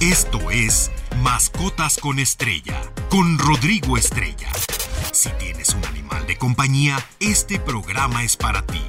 Esto 0.00 0.50
es 0.50 0.90
Mascotas 1.22 1.98
con 1.98 2.18
Estrella, 2.18 2.80
con 3.08 3.38
Rodrigo 3.38 3.96
Estrella. 3.96 4.50
Si 5.12 5.30
tienes 5.38 5.72
un 5.74 5.84
animal 5.84 6.26
de 6.26 6.36
compañía, 6.36 6.98
este 7.20 7.60
programa 7.60 8.24
es 8.24 8.36
para 8.36 8.62
ti. 8.66 8.82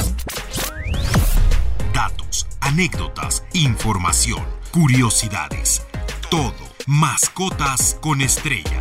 Datos, 1.94 2.48
anécdotas, 2.60 3.46
información, 3.54 4.44
curiosidades. 4.72 5.86
Todo. 6.30 6.54
Mascotas 6.88 7.98
con 8.02 8.22
Estrella. 8.22 8.78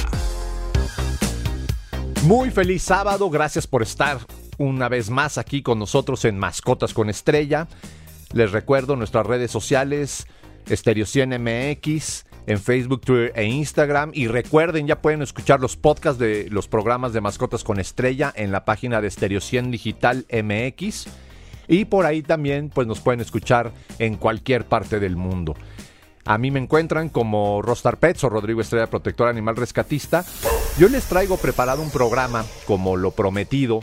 Muy 2.23 2.51
feliz 2.51 2.83
sábado, 2.83 3.29
gracias 3.29 3.67
por 3.67 3.83
estar 3.83 4.19
una 4.57 4.89
vez 4.89 5.11
más 5.11 5.37
aquí 5.37 5.63
con 5.63 5.79
nosotros 5.79 6.25
en 6.25 6.39
Mascotas 6.39 6.95
con 6.95 7.11
Estrella. 7.11 7.69
Les 8.33 8.51
recuerdo 8.51 8.97
nuestras 8.97 9.27
redes 9.27 9.51
sociales, 9.51 10.27
Stereo 10.69 11.07
100 11.07 11.43
MX, 11.43 12.25
en 12.47 12.59
Facebook, 12.59 13.03
Twitter 13.03 13.33
e 13.35 13.45
Instagram. 13.45 14.11
Y 14.15 14.29
recuerden, 14.29 14.87
ya 14.87 15.01
pueden 15.01 15.23
escuchar 15.23 15.61
los 15.61 15.77
podcasts 15.77 16.19
de 16.19 16.49
los 16.51 16.69
programas 16.69 17.13
de 17.13 17.21
Mascotas 17.21 17.65
con 17.65 17.81
Estrella 17.81 18.33
en 18.37 18.53
la 18.53 18.65
página 18.65 19.01
de 19.01 19.11
Stereo 19.11 19.41
100 19.41 19.71
Digital 19.71 20.27
MX. 20.31 21.07
Y 21.69 21.87
por 21.87 22.07
ahí 22.07 22.23
también 22.23 22.71
pues 22.71 22.87
nos 22.87 23.01
pueden 23.01 23.21
escuchar 23.21 23.73
en 23.99 24.17
cualquier 24.17 24.67
parte 24.67 25.01
del 25.01 25.17
mundo. 25.17 25.55
A 26.27 26.39
mí 26.39 26.51
me 26.51 26.61
encuentran 26.61 27.11
como 27.11 27.61
Rostar 27.61 27.99
Pets 27.99 28.25
o 28.25 28.31
Rodrigo 28.31 28.61
Estrella 28.61 28.89
Protector 28.89 29.29
Animal 29.29 29.57
Rescatista. 29.57 30.25
Yo 30.79 30.89
les 30.89 31.05
traigo 31.05 31.37
preparado 31.37 31.83
un 31.83 31.91
programa 31.91 32.45
como 32.67 32.97
lo 32.97 33.11
prometido 33.11 33.81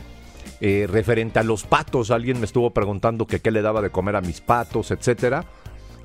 eh, 0.59 0.87
referente 0.89 1.39
a 1.39 1.43
los 1.43 1.63
patos. 1.63 2.09
Alguien 2.09 2.39
me 2.39 2.45
estuvo 2.45 2.71
preguntando 2.71 3.27
que 3.27 3.39
qué 3.39 3.51
le 3.51 3.61
daba 3.61 3.81
de 3.81 3.91
comer 3.91 4.15
a 4.15 4.21
mis 4.21 4.41
patos, 4.41 4.91
etcétera. 4.91 5.45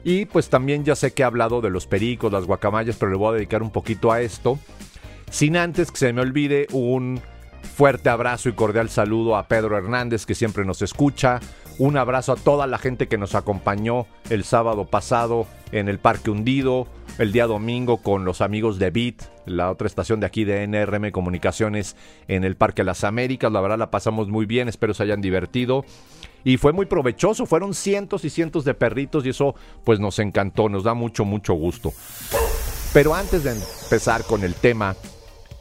Y 0.04 0.26
pues 0.26 0.48
también 0.48 0.84
ya 0.84 0.94
sé 0.94 1.12
que 1.12 1.22
he 1.22 1.24
hablado 1.24 1.60
de 1.60 1.70
los 1.70 1.86
pericos, 1.86 2.32
las 2.32 2.46
guacamayas, 2.46 2.96
pero 2.96 3.10
le 3.10 3.18
voy 3.18 3.30
a 3.30 3.36
dedicar 3.36 3.62
un 3.62 3.70
poquito 3.70 4.12
a 4.12 4.20
esto. 4.20 4.58
Sin 5.30 5.56
antes 5.56 5.90
que 5.90 5.98
se 5.98 6.12
me 6.12 6.20
olvide 6.20 6.66
un 6.72 7.20
fuerte 7.66 8.08
abrazo 8.08 8.48
y 8.48 8.52
cordial 8.52 8.88
saludo 8.88 9.36
a 9.36 9.48
Pedro 9.48 9.76
Hernández 9.76 10.24
que 10.24 10.34
siempre 10.34 10.64
nos 10.64 10.82
escucha, 10.82 11.40
un 11.78 11.98
abrazo 11.98 12.32
a 12.32 12.36
toda 12.36 12.66
la 12.66 12.78
gente 12.78 13.06
que 13.06 13.18
nos 13.18 13.34
acompañó 13.34 14.06
el 14.30 14.44
sábado 14.44 14.86
pasado 14.86 15.46
en 15.72 15.88
el 15.88 15.98
Parque 15.98 16.30
Hundido, 16.30 16.86
el 17.18 17.32
día 17.32 17.46
domingo 17.46 17.98
con 17.98 18.24
los 18.24 18.40
amigos 18.40 18.78
de 18.78 18.90
BIT, 18.90 19.22
la 19.44 19.70
otra 19.70 19.86
estación 19.86 20.20
de 20.20 20.26
aquí 20.26 20.44
de 20.44 20.66
NRM 20.66 21.10
Comunicaciones 21.10 21.96
en 22.28 22.44
el 22.44 22.56
Parque 22.56 22.82
Las 22.82 23.04
Américas. 23.04 23.52
La 23.52 23.60
verdad 23.60 23.78
la 23.78 23.90
pasamos 23.90 24.28
muy 24.28 24.46
bien, 24.46 24.68
espero 24.68 24.94
se 24.94 25.02
hayan 25.02 25.20
divertido. 25.20 25.84
Y 26.44 26.58
fue 26.58 26.72
muy 26.72 26.86
provechoso, 26.86 27.46
fueron 27.46 27.74
cientos 27.74 28.24
y 28.24 28.30
cientos 28.30 28.64
de 28.64 28.74
perritos 28.74 29.26
y 29.26 29.30
eso 29.30 29.54
pues 29.84 29.98
nos 29.98 30.18
encantó, 30.18 30.68
nos 30.68 30.84
da 30.84 30.94
mucho, 30.94 31.24
mucho 31.24 31.54
gusto. 31.54 31.92
Pero 32.92 33.14
antes 33.14 33.44
de 33.44 33.52
empezar 33.52 34.24
con 34.24 34.44
el 34.44 34.54
tema 34.54 34.96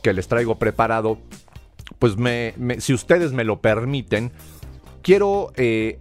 que 0.04 0.14
les 0.14 0.28
traigo 0.28 0.60
preparado, 0.60 1.18
pues 2.00 2.18
me, 2.18 2.54
si 2.80 2.94
ustedes 2.94 3.32
me 3.34 3.44
lo 3.44 3.62
permiten, 3.62 4.32
quiero 5.02 5.52
eh, 5.56 6.00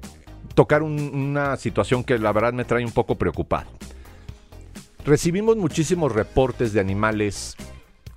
tocar 0.54 0.82
una 0.82 1.56
situación 1.56 2.04
que 2.04 2.18
la 2.18 2.32
verdad 2.32 2.52
me 2.52 2.64
trae 2.64 2.84
un 2.84 2.92
poco 2.92 3.16
preocupado. 3.16 3.70
Recibimos 5.04 5.56
muchísimos 5.56 6.12
reportes 6.12 6.72
de 6.72 6.80
animales 6.80 7.56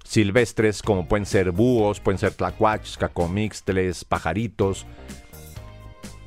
silvestres, 0.03 0.81
como 0.81 1.08
pueden 1.08 1.25
ser 1.25 1.52
búhos, 1.52 2.00
pueden 2.00 2.17
ser 2.17 2.33
tlacuaches, 2.33 2.97
cacomixtles, 2.97 4.05
pajaritos. 4.05 4.85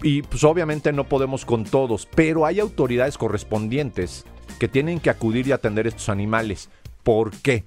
Y 0.03 0.23
pues 0.23 0.45
obviamente 0.45 0.93
no 0.93 1.05
podemos 1.05 1.45
con 1.45 1.65
todos, 1.65 2.07
pero 2.07 2.47
hay 2.47 2.61
autoridades 2.61 3.19
correspondientes 3.19 4.25
que 4.59 4.69
tienen 4.69 4.99
que 4.99 5.11
acudir 5.11 5.47
y 5.47 5.53
atender 5.53 5.87
estos 5.87 6.09
animales. 6.09 6.71
¿Por 7.03 7.33
qué? 7.33 7.65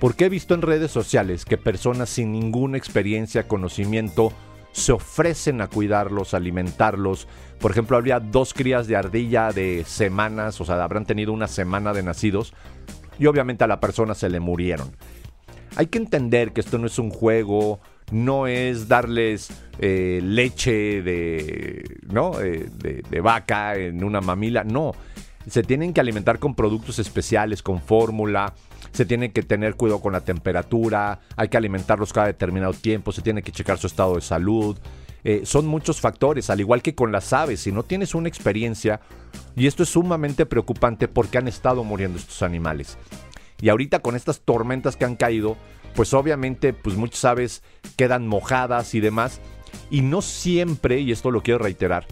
Porque 0.00 0.26
he 0.26 0.28
visto 0.28 0.54
en 0.54 0.62
redes 0.62 0.90
sociales 0.90 1.44
que 1.44 1.56
personas 1.56 2.08
sin 2.08 2.32
ninguna 2.32 2.78
experiencia, 2.78 3.46
conocimiento, 3.46 4.32
se 4.72 4.92
ofrecen 4.92 5.60
a 5.60 5.68
cuidarlos, 5.68 6.34
alimentarlos. 6.34 7.26
Por 7.60 7.70
ejemplo, 7.70 7.96
habría 7.96 8.20
dos 8.20 8.54
crías 8.54 8.86
de 8.86 8.96
ardilla 8.96 9.52
de 9.52 9.84
semanas, 9.84 10.60
o 10.60 10.64
sea, 10.64 10.82
habrán 10.82 11.06
tenido 11.06 11.32
una 11.32 11.48
semana 11.48 11.92
de 11.92 12.02
nacidos 12.02 12.54
y 13.18 13.26
obviamente 13.26 13.64
a 13.64 13.68
la 13.68 13.80
persona 13.80 14.14
se 14.14 14.28
le 14.28 14.40
murieron. 14.40 14.96
Hay 15.76 15.86
que 15.86 15.98
entender 15.98 16.52
que 16.52 16.60
esto 16.60 16.78
no 16.78 16.86
es 16.86 16.98
un 16.98 17.10
juego, 17.10 17.80
no 18.10 18.46
es 18.46 18.88
darles 18.88 19.50
eh, 19.78 20.20
leche 20.22 21.02
de, 21.02 21.98
¿no? 22.10 22.40
Eh, 22.40 22.68
de 22.78 23.20
vaca 23.20 23.76
en 23.76 24.02
una 24.04 24.20
mamila, 24.20 24.64
no. 24.64 24.92
Se 25.46 25.62
tienen 25.62 25.94
que 25.94 26.00
alimentar 26.00 26.38
con 26.38 26.54
productos 26.54 26.98
especiales, 26.98 27.62
con 27.62 27.80
fórmula, 27.80 28.54
se 28.92 29.06
tiene 29.06 29.32
que 29.32 29.42
tener 29.42 29.76
cuidado 29.76 30.00
con 30.00 30.12
la 30.12 30.20
temperatura, 30.20 31.20
hay 31.36 31.48
que 31.48 31.56
alimentarlos 31.56 32.12
cada 32.12 32.26
determinado 32.26 32.72
tiempo, 32.72 33.12
se 33.12 33.22
tiene 33.22 33.42
que 33.42 33.52
checar 33.52 33.78
su 33.78 33.86
estado 33.86 34.16
de 34.16 34.20
salud. 34.20 34.76
Eh, 35.24 35.42
son 35.44 35.66
muchos 35.66 36.00
factores, 36.00 36.48
al 36.50 36.60
igual 36.60 36.82
que 36.82 36.94
con 36.94 37.12
las 37.12 37.32
aves, 37.32 37.60
si 37.60 37.72
no 37.72 37.82
tienes 37.82 38.14
una 38.14 38.28
experiencia, 38.28 39.00
y 39.56 39.66
esto 39.66 39.82
es 39.82 39.88
sumamente 39.88 40.46
preocupante 40.46 41.08
porque 41.08 41.38
han 41.38 41.48
estado 41.48 41.84
muriendo 41.84 42.18
estos 42.18 42.42
animales. 42.42 42.96
Y 43.60 43.68
ahorita 43.68 43.98
con 44.00 44.14
estas 44.14 44.40
tormentas 44.40 44.96
que 44.96 45.04
han 45.04 45.16
caído, 45.16 45.56
pues 45.98 46.14
obviamente 46.14 46.72
pues 46.72 46.94
muchas 46.94 47.24
aves 47.24 47.60
quedan 47.96 48.28
mojadas 48.28 48.94
y 48.94 49.00
demás, 49.00 49.40
y 49.90 50.02
no 50.02 50.22
siempre, 50.22 51.00
y 51.00 51.10
esto 51.10 51.32
lo 51.32 51.42
quiero 51.42 51.58
reiterar, 51.58 52.06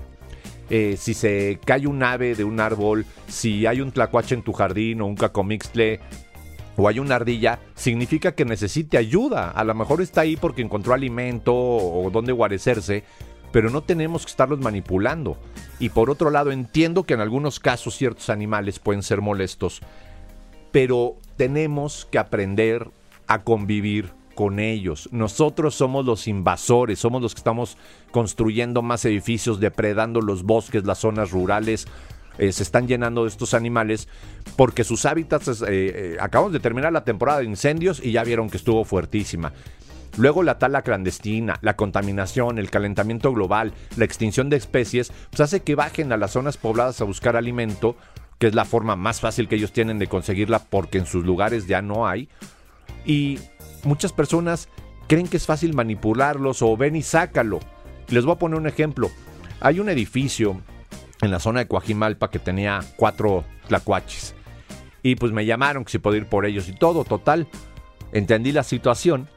eh, 0.71 0.97
si 0.99 1.15
se 1.15 1.61
cae 1.65 1.87
un 1.87 2.03
ave 2.03 2.35
de 2.35 2.43
un 2.43 2.59
árbol, 2.59 3.07
si 3.29 3.65
hay 3.65 3.81
un 3.81 3.93
tlacuache 3.93 4.35
en 4.35 4.43
tu 4.43 4.53
jardín 4.53 5.03
o 5.03 5.07
un 5.07 5.15
cacomixtle, 5.15 6.01
o 6.77 6.89
hay 6.89 6.99
una 6.99 7.15
ardilla, 7.15 7.61
significa 7.77 8.35
que 8.35 8.45
necesite 8.45 8.99
ayuda. 8.99 9.53
A 9.53 9.63
lo 9.63 9.73
mejor 9.73 10.03
está 10.03 10.23
ahí 10.23 10.37
porque 10.37 10.63
encontró 10.63 10.93
alimento 10.93 11.55
o 11.55 12.11
donde 12.11 12.33
guarecerse, 12.33 13.05
pero 13.53 13.71
no 13.71 13.85
tenemos 13.85 14.25
que 14.25 14.31
estarlos 14.31 14.59
manipulando. 14.59 15.39
Y 15.79 15.91
por 15.91 16.11
otro 16.11 16.31
lado, 16.31 16.51
entiendo 16.51 17.05
que 17.05 17.15
en 17.15 17.21
algunos 17.21 17.61
casos 17.61 17.95
ciertos 17.95 18.31
animales 18.31 18.81
pueden 18.81 19.05
ser 19.05 19.21
molestos, 19.21 19.81
pero 20.73 21.19
tenemos 21.37 22.09
que 22.11 22.19
aprender 22.19 22.91
a 23.27 23.43
convivir 23.43 24.13
con 24.35 24.59
ellos. 24.61 25.09
Nosotros 25.13 25.75
somos 25.75 26.05
los 26.05 26.29
invasores, 26.29 26.99
somos 26.99 27.23
los 27.23 27.35
que 27.35 27.41
estamos 27.41 27.79
construyendo 28.11 28.83
más 28.83 29.05
edificios, 29.05 29.61
depredando 29.61 30.21
los 30.21 30.43
bosques, 30.43 30.85
las 30.85 30.99
zonas 30.99 31.31
rurales, 31.31 31.87
eh, 32.39 32.53
se 32.53 32.63
están 32.63 32.87
llenando 32.87 33.23
de 33.23 33.29
estos 33.31 33.55
animales 33.55 34.09
porque 34.57 34.85
sus 34.85 35.07
hábitats, 35.07 35.49
eh, 35.49 35.65
eh, 35.69 36.17
acabamos 36.21 36.53
de 36.53 36.61
terminar 36.61 36.93
la 36.93 37.05
temporada 37.05 37.39
de 37.39 37.47
incendios 37.47 38.01
y 38.05 38.13
ya 38.13 38.25
vieron 38.25 38.51
que 38.51 38.59
estuvo 38.59 38.85
fuertísima. 38.85 39.53
Luego 40.19 40.43
la 40.43 40.59
tala 40.59 40.83
clandestina, 40.83 41.59
la 41.61 41.77
contaminación, 41.77 42.59
el 42.59 42.71
calentamiento 42.71 43.33
global, 43.33 43.73
la 43.97 44.05
extinción 44.05 44.49
de 44.49 44.57
especies, 44.57 45.13
pues 45.31 45.41
hace 45.41 45.61
que 45.61 45.75
bajen 45.75 46.13
a 46.13 46.17
las 46.17 46.33
zonas 46.33 46.57
pobladas 46.57 47.01
a 47.01 47.05
buscar 47.05 47.37
alimento, 47.37 47.97
que 48.39 48.47
es 48.47 48.55
la 48.55 48.65
forma 48.65 48.97
más 48.97 49.21
fácil 49.21 49.49
que 49.49 49.57
ellos 49.57 49.73
tienen 49.73 49.99
de 49.99 50.07
conseguirla 50.07 50.59
porque 50.59 50.99
en 50.99 51.07
sus 51.07 51.25
lugares 51.25 51.67
ya 51.67 51.83
no 51.83 52.07
hay. 52.07 52.29
Y 53.07 53.39
muchas 53.85 54.13
personas 54.13 54.69
creen 55.07 55.29
que 55.29 55.37
es 55.37 55.47
fácil 55.47 55.75
manipularlos 55.75 56.61
o 56.63 56.77
ven 56.77 56.97
y 56.97 57.03
sácalo. 57.03 57.61
Les 58.09 58.25
voy 58.25 58.35
a 58.35 58.39
poner 58.39 58.59
un 58.59 58.67
ejemplo. 58.67 59.11
Hay 59.61 59.81
un 59.81 59.89
edificio 59.89 60.61
en 61.23 61.31
la 61.31 61.41
zona 61.41 61.61
de 61.61 61.69
Coajimalpa 61.69 62.31
que 62.31 62.39
tenía 62.39 62.81
cuatro 62.97 63.45
tlacuaches. 63.69 64.35
Y 65.03 65.15
pues 65.17 65.33
me 65.33 65.47
llamaron 65.47 65.85
que 65.85 65.93
si 65.93 65.99
podía 65.99 66.21
ir 66.21 66.27
por 66.27 66.47
ellos 66.47 66.69
y 66.69 66.75
todo, 66.75 67.05
total. 67.05 67.47
Entendí 68.13 68.53
la 68.53 68.65
situación 68.65 69.29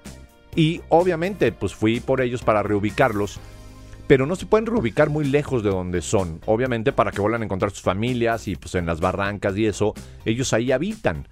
y 0.55 0.81
obviamente 0.89 1.51
pues 1.51 1.75
fui 1.75 1.99
por 1.99 2.21
ellos 2.21 2.41
para 2.41 2.63
reubicarlos. 2.63 3.39
Pero 4.07 4.25
no 4.25 4.35
se 4.35 4.47
pueden 4.47 4.65
reubicar 4.65 5.11
muy 5.11 5.25
lejos 5.25 5.61
de 5.61 5.69
donde 5.69 6.01
son. 6.01 6.41
Obviamente 6.47 6.91
para 6.91 7.11
que 7.11 7.21
vuelvan 7.21 7.43
a 7.43 7.45
encontrar 7.45 7.71
sus 7.71 7.83
familias 7.83 8.47
y 8.47 8.55
pues 8.55 8.73
en 8.73 8.87
las 8.87 8.99
barrancas 8.99 9.55
y 9.55 9.67
eso, 9.67 9.93
ellos 10.25 10.51
ahí 10.53 10.71
habitan. 10.71 11.27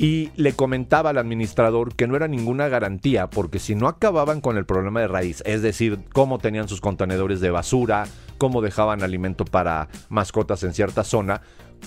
Y 0.00 0.30
le 0.36 0.52
comentaba 0.52 1.10
al 1.10 1.18
administrador 1.18 1.96
que 1.96 2.06
no 2.06 2.14
era 2.14 2.28
ninguna 2.28 2.68
garantía, 2.68 3.28
porque 3.28 3.58
si 3.58 3.74
no 3.74 3.88
acababan 3.88 4.40
con 4.40 4.56
el 4.56 4.64
problema 4.64 5.00
de 5.00 5.08
raíz, 5.08 5.42
es 5.44 5.60
decir, 5.60 5.98
cómo 6.12 6.38
tenían 6.38 6.68
sus 6.68 6.80
contenedores 6.80 7.40
de 7.40 7.50
basura, 7.50 8.06
cómo 8.38 8.62
dejaban 8.62 9.02
alimento 9.02 9.44
para 9.44 9.88
mascotas 10.08 10.62
en 10.62 10.72
cierta 10.72 11.02
zona, 11.02 11.42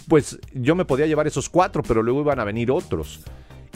pues 0.10 0.40
yo 0.54 0.76
me 0.76 0.84
podía 0.84 1.08
llevar 1.08 1.26
esos 1.26 1.48
cuatro, 1.48 1.84
pero 1.84 2.04
luego 2.04 2.20
iban 2.20 2.42
a 2.42 2.44
venir 2.44 2.70
otros. 2.70 3.22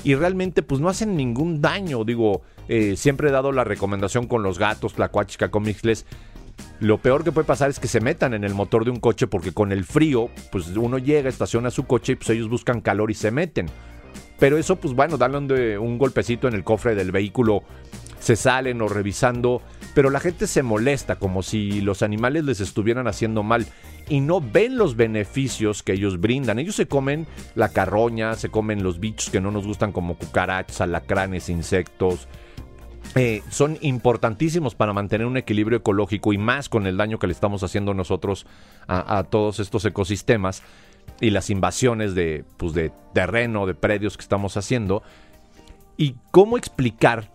Y 0.03 0.15
realmente 0.15 0.63
pues 0.63 0.81
no 0.81 0.89
hacen 0.89 1.15
ningún 1.15 1.61
daño, 1.61 2.03
digo, 2.03 2.41
eh, 2.67 2.97
siempre 2.97 3.29
he 3.29 3.31
dado 3.31 3.53
la 3.53 3.63
recomendación 3.63 4.27
con 4.27 4.43
los 4.43 4.59
gatos, 4.59 4.95
tlacuaches, 4.95 5.37
cacomixles, 5.37 6.05
lo 6.79 6.97
peor 6.97 7.23
que 7.23 7.31
puede 7.31 7.47
pasar 7.47 7.69
es 7.69 7.79
que 7.79 7.87
se 7.87 8.01
metan 8.01 8.33
en 8.33 8.43
el 8.43 8.53
motor 8.53 8.83
de 8.83 8.91
un 8.91 8.99
coche 8.99 9.27
porque 9.27 9.53
con 9.53 9.71
el 9.71 9.85
frío, 9.85 10.29
pues 10.51 10.67
uno 10.75 10.97
llega, 10.97 11.29
estaciona 11.29 11.71
su 11.71 11.85
coche 11.85 12.13
y 12.13 12.15
pues 12.15 12.29
ellos 12.31 12.49
buscan 12.49 12.81
calor 12.81 13.11
y 13.11 13.13
se 13.13 13.31
meten. 13.31 13.67
Pero 14.39 14.57
eso, 14.57 14.75
pues 14.75 14.93
bueno, 14.93 15.17
un, 15.17 15.51
un 15.79 15.97
golpecito 15.97 16.47
en 16.47 16.55
el 16.55 16.63
cofre 16.63 16.95
del 16.95 17.11
vehículo 17.11 17.63
se 18.19 18.35
salen 18.35 18.81
o 18.81 18.87
revisando, 18.87 19.61
pero 19.93 20.09
la 20.09 20.19
gente 20.19 20.47
se 20.47 20.63
molesta 20.63 21.17
como 21.17 21.43
si 21.43 21.81
los 21.81 22.01
animales 22.01 22.43
les 22.43 22.59
estuvieran 22.59 23.07
haciendo 23.07 23.43
mal 23.43 23.67
y 24.09 24.19
no 24.19 24.41
ven 24.41 24.77
los 24.77 24.95
beneficios 24.95 25.83
que 25.83 25.93
ellos 25.93 26.19
brindan. 26.19 26.59
Ellos 26.59 26.75
se 26.75 26.87
comen 26.87 27.27
la 27.53 27.69
carroña, 27.69 28.33
se 28.35 28.49
comen 28.49 28.83
los 28.83 28.99
bichos 28.99 29.29
que 29.29 29.41
no 29.41 29.51
nos 29.51 29.65
gustan 29.65 29.91
como 29.91 30.17
cucarachas, 30.17 30.81
alacranes, 30.81 31.49
insectos. 31.49 32.27
Eh, 33.13 33.43
son 33.49 33.77
importantísimos 33.81 34.75
para 34.75 34.91
mantener 34.91 35.27
un 35.27 35.37
equilibrio 35.37 35.77
ecológico 35.77 36.33
y 36.33 36.37
más 36.37 36.67
con 36.67 36.85
el 36.87 36.97
daño 36.97 37.19
que 37.19 37.27
le 37.27 37.33
estamos 37.33 37.63
haciendo 37.63 37.93
nosotros 37.93 38.45
a, 38.87 39.23
todos 39.23 39.59
estos 39.59 39.85
ecosistemas 39.85 40.63
y 41.21 41.29
las 41.29 41.49
invasiones 41.49 42.15
de, 42.15 42.43
pues 42.57 42.73
de 42.73 42.91
terreno, 43.13 43.65
de 43.65 43.73
predios 43.73 44.17
que 44.17 44.23
estamos 44.23 44.57
haciendo. 44.57 45.03
Y 45.97 46.15
cómo 46.31 46.57
explicar 46.57 47.31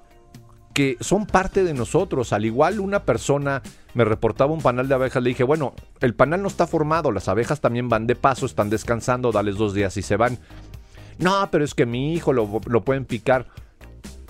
que 0.74 0.96
son 1.00 1.26
parte 1.26 1.64
de 1.64 1.74
nosotros. 1.74 2.32
Al 2.32 2.44
igual 2.44 2.80
una 2.80 3.04
persona 3.04 3.62
me 3.94 4.04
reportaba 4.04 4.52
un 4.52 4.60
panal 4.60 4.88
de 4.88 4.94
abejas, 4.94 5.22
le 5.22 5.30
dije, 5.30 5.44
bueno, 5.44 5.74
el 6.00 6.14
panal 6.14 6.42
no 6.42 6.48
está 6.48 6.66
formado, 6.66 7.12
las 7.12 7.28
abejas 7.28 7.60
también 7.60 7.88
van 7.88 8.06
de 8.06 8.16
paso, 8.16 8.46
están 8.46 8.70
descansando, 8.70 9.32
dales 9.32 9.56
dos 9.56 9.74
días 9.74 9.96
y 9.96 10.02
se 10.02 10.16
van. 10.16 10.38
No, 11.18 11.48
pero 11.50 11.64
es 11.64 11.74
que 11.74 11.86
mi 11.86 12.14
hijo 12.14 12.32
lo, 12.32 12.60
lo 12.66 12.82
pueden 12.82 13.04
picar. 13.04 13.46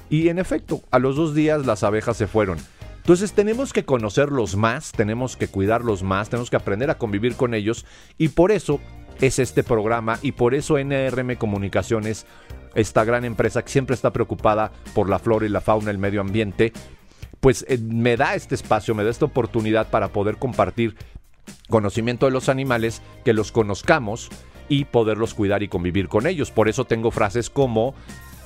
Y 0.09 0.29
en 0.29 0.39
efecto, 0.39 0.83
a 0.91 0.99
los 0.99 1.15
dos 1.17 1.35
días 1.35 1.67
las 1.67 1.85
abejas 1.85 2.17
se 2.17 2.27
fueron. 2.27 2.59
Entonces 2.97 3.33
tenemos 3.33 3.73
que 3.73 3.85
conocerlos 3.85 4.57
más, 4.57 4.93
tenemos 4.93 5.37
que 5.37 5.49
cuidarlos 5.49 6.03
más, 6.03 6.29
tenemos 6.29 6.51
que 6.51 6.57
aprender 6.57 6.91
a 6.91 6.99
convivir 6.99 7.35
con 7.35 7.55
ellos 7.55 7.87
y 8.19 8.29
por 8.29 8.53
eso 8.53 8.79
es 9.21 9.39
este 9.39 9.63
programa 9.63 10.19
y 10.23 10.33
por 10.33 10.55
eso 10.55 10.79
NRM 10.79 11.37
Comunicaciones 11.37 12.27
esta 12.75 13.05
gran 13.05 13.25
empresa 13.25 13.63
que 13.63 13.71
siempre 13.71 13.95
está 13.95 14.13
preocupada 14.13 14.73
por 14.95 15.09
la 15.09 15.19
flora 15.19 15.47
y 15.47 15.49
la 15.49 15.61
fauna, 15.61 15.91
el 15.91 15.99
medio 15.99 16.21
ambiente, 16.21 16.73
pues 17.41 17.65
eh, 17.69 17.79
me 17.79 18.17
da 18.17 18.35
este 18.35 18.55
espacio, 18.55 18.95
me 18.95 19.05
da 19.05 19.11
esta 19.11 19.25
oportunidad 19.25 19.89
para 19.91 20.09
poder 20.09 20.37
compartir 20.37 20.97
conocimiento 21.69 22.27
de 22.27 22.33
los 22.33 22.49
animales, 22.49 23.03
que 23.25 23.33
los 23.33 23.51
conozcamos 23.53 24.29
y 24.69 24.85
poderlos 24.85 25.35
cuidar 25.35 25.63
y 25.63 25.69
convivir 25.69 26.09
con 26.09 26.27
ellos. 26.27 26.51
Por 26.51 26.69
eso 26.69 26.85
tengo 26.85 27.11
frases 27.11 27.51
como 27.51 27.95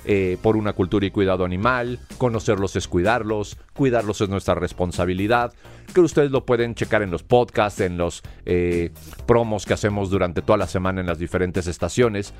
eh, 0.05 0.37
por 0.43 0.57
una 0.57 0.73
cultura 0.73 1.07
y 1.07 1.11
cuidado 1.11 1.45
animal, 1.45 1.99
conocerlos 2.19 2.77
es 2.77 2.89
cuidarlos, 2.89 3.57
cuidarlos 3.73 4.21
es 4.21 4.29
nuestra 4.29 4.55
responsabilidad, 4.55 5.53
que 5.95 6.01
ustedes 6.01 6.31
lo 6.31 6.45
pueden 6.45 6.75
checar 6.75 7.03
en 7.03 7.11
los 7.11 7.23
podcasts, 7.23 7.81
en 7.81 7.97
los 7.97 8.23
eh, 8.45 8.91
promos 9.27 9.65
que 9.65 9.75
hacemos 9.75 10.11
durante 10.11 10.43
toda 10.43 10.59
la 10.59 10.67
semana 10.67 11.01
en 11.01 11.07
las 11.07 11.19
diferentes 11.19 11.67
estaciones. 11.67 12.35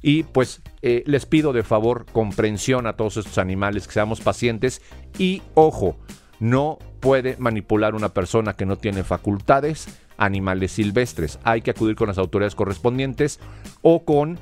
Y 0.00 0.24
pues 0.24 0.62
eh, 0.82 1.04
les 1.06 1.26
pido 1.26 1.52
de 1.52 1.62
favor 1.62 2.06
comprensión 2.12 2.86
a 2.86 2.94
todos 2.94 3.16
estos 3.16 3.38
animales, 3.38 3.86
que 3.86 3.94
seamos 3.94 4.20
pacientes 4.20 4.82
y 5.18 5.42
ojo, 5.54 5.96
no 6.40 6.78
puede 7.00 7.36
manipular 7.38 7.94
una 7.94 8.08
persona 8.10 8.54
que 8.54 8.66
no 8.66 8.76
tiene 8.76 9.04
facultades 9.04 9.88
animales 10.16 10.72
silvestres. 10.72 11.38
Hay 11.44 11.62
que 11.62 11.70
acudir 11.70 11.96
con 11.96 12.08
las 12.08 12.18
autoridades 12.18 12.54
correspondientes 12.54 13.40
o 13.80 14.04
con 14.04 14.38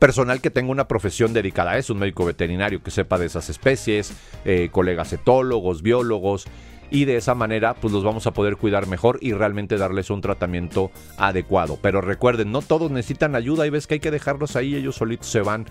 personal 0.00 0.40
que 0.40 0.50
tenga 0.50 0.72
una 0.72 0.88
profesión 0.88 1.32
dedicada 1.32 1.72
a 1.72 1.78
eso, 1.78 1.92
un 1.92 2.00
médico 2.00 2.24
veterinario 2.24 2.82
que 2.82 2.90
sepa 2.90 3.18
de 3.18 3.26
esas 3.26 3.50
especies, 3.50 4.12
eh, 4.44 4.70
colegas 4.72 5.12
etólogos, 5.12 5.82
biólogos, 5.82 6.46
y 6.90 7.04
de 7.04 7.16
esa 7.16 7.36
manera 7.36 7.74
pues 7.74 7.92
los 7.92 8.02
vamos 8.02 8.26
a 8.26 8.32
poder 8.32 8.56
cuidar 8.56 8.88
mejor 8.88 9.18
y 9.20 9.32
realmente 9.32 9.76
darles 9.76 10.10
un 10.10 10.22
tratamiento 10.22 10.90
adecuado. 11.18 11.78
Pero 11.80 12.00
recuerden, 12.00 12.50
no 12.50 12.62
todos 12.62 12.90
necesitan 12.90 13.36
ayuda 13.36 13.66
y 13.66 13.70
ves 13.70 13.86
que 13.86 13.94
hay 13.94 14.00
que 14.00 14.10
dejarlos 14.10 14.56
ahí, 14.56 14.74
ellos 14.74 14.96
solitos 14.96 15.28
se 15.28 15.42
van 15.42 15.66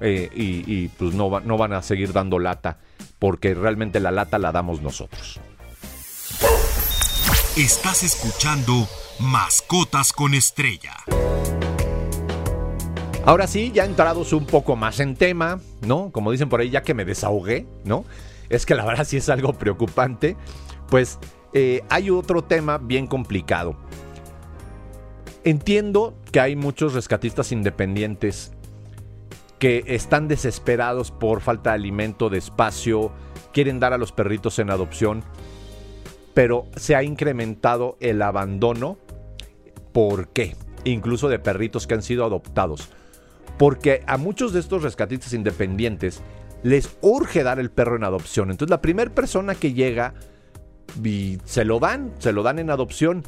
eh, 0.00 0.28
y, 0.34 0.88
pues 0.88 1.14
no, 1.14 1.40
no 1.40 1.56
van 1.56 1.72
a 1.72 1.80
seguir 1.80 2.12
dando 2.12 2.38
lata 2.38 2.78
porque 3.18 3.54
realmente 3.54 4.00
la 4.00 4.10
lata 4.10 4.38
la 4.38 4.52
damos 4.52 4.82
nosotros. 4.82 5.40
Estás 7.56 8.02
escuchando 8.02 8.88
Mascotas 9.20 10.12
con 10.12 10.34
Estrella. 10.34 10.94
Ahora 13.28 13.46
sí, 13.46 13.72
ya 13.74 13.84
entrados 13.84 14.32
un 14.32 14.46
poco 14.46 14.74
más 14.74 15.00
en 15.00 15.14
tema, 15.14 15.60
¿no? 15.86 16.10
Como 16.12 16.32
dicen 16.32 16.48
por 16.48 16.60
ahí, 16.60 16.70
ya 16.70 16.80
que 16.80 16.94
me 16.94 17.04
desahogué, 17.04 17.66
¿no? 17.84 18.06
es 18.48 18.64
que 18.64 18.74
la 18.74 18.86
verdad 18.86 19.04
sí 19.04 19.18
es 19.18 19.28
algo 19.28 19.52
preocupante, 19.52 20.34
pues 20.88 21.18
eh, 21.52 21.82
hay 21.90 22.08
otro 22.08 22.40
tema 22.42 22.78
bien 22.78 23.06
complicado. 23.06 23.76
Entiendo 25.44 26.14
que 26.32 26.40
hay 26.40 26.56
muchos 26.56 26.94
rescatistas 26.94 27.52
independientes 27.52 28.52
que 29.58 29.84
están 29.88 30.26
desesperados 30.26 31.10
por 31.10 31.42
falta 31.42 31.72
de 31.72 31.74
alimento, 31.74 32.30
de 32.30 32.38
espacio, 32.38 33.12
quieren 33.52 33.78
dar 33.78 33.92
a 33.92 33.98
los 33.98 34.10
perritos 34.10 34.58
en 34.58 34.70
adopción, 34.70 35.22
pero 36.32 36.64
se 36.76 36.96
ha 36.96 37.02
incrementado 37.02 37.98
el 38.00 38.22
abandono. 38.22 38.96
¿Por 39.92 40.28
qué? 40.28 40.56
Incluso 40.84 41.28
de 41.28 41.38
perritos 41.38 41.86
que 41.86 41.92
han 41.92 42.02
sido 42.02 42.24
adoptados. 42.24 42.88
Porque 43.58 44.02
a 44.06 44.16
muchos 44.16 44.52
de 44.52 44.60
estos 44.60 44.82
rescatistas 44.82 45.32
independientes 45.32 46.22
les 46.62 46.96
urge 47.00 47.42
dar 47.42 47.58
el 47.58 47.70
perro 47.70 47.96
en 47.96 48.04
adopción. 48.04 48.50
Entonces 48.50 48.70
la 48.70 48.80
primera 48.80 49.10
persona 49.10 49.54
que 49.54 49.72
llega 49.72 50.14
y 51.02 51.38
se 51.44 51.64
lo 51.64 51.78
dan, 51.78 52.12
se 52.18 52.32
lo 52.32 52.42
dan 52.42 52.58
en 52.58 52.70
adopción. 52.70 53.22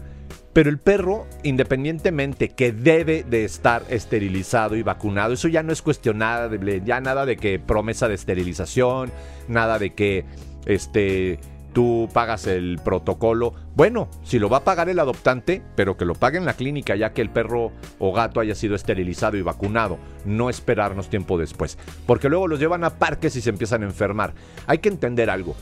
Pero 0.52 0.68
el 0.68 0.78
perro, 0.78 1.26
independientemente 1.44 2.48
que 2.48 2.72
debe 2.72 3.22
de 3.22 3.44
estar 3.44 3.84
esterilizado 3.88 4.74
y 4.74 4.82
vacunado, 4.82 5.34
eso 5.34 5.46
ya 5.46 5.62
no 5.62 5.72
es 5.72 5.80
cuestionable, 5.80 6.82
ya 6.84 7.00
nada 7.00 7.24
de 7.24 7.36
que 7.36 7.60
promesa 7.60 8.08
de 8.08 8.14
esterilización, 8.14 9.12
nada 9.46 9.78
de 9.78 9.94
que 9.94 10.24
este 10.66 11.38
tú 11.72 12.08
pagas 12.12 12.46
el 12.46 12.80
protocolo. 12.82 13.54
Bueno, 13.74 14.08
si 14.22 14.38
lo 14.38 14.48
va 14.48 14.58
a 14.58 14.64
pagar 14.64 14.88
el 14.88 14.98
adoptante, 14.98 15.62
pero 15.76 15.96
que 15.96 16.04
lo 16.04 16.14
pague 16.14 16.38
en 16.38 16.44
la 16.44 16.54
clínica 16.54 16.96
ya 16.96 17.12
que 17.12 17.22
el 17.22 17.30
perro 17.30 17.72
o 17.98 18.12
gato 18.12 18.40
haya 18.40 18.54
sido 18.54 18.74
esterilizado 18.74 19.36
y 19.36 19.42
vacunado, 19.42 19.98
no 20.24 20.50
esperarnos 20.50 21.08
tiempo 21.08 21.38
después, 21.38 21.78
porque 22.06 22.28
luego 22.28 22.48
los 22.48 22.60
llevan 22.60 22.84
a 22.84 22.98
parques 22.98 23.36
y 23.36 23.40
se 23.40 23.50
empiezan 23.50 23.82
a 23.82 23.86
enfermar. 23.86 24.34
Hay 24.66 24.78
que 24.78 24.88
entender 24.88 25.30
algo. 25.30 25.54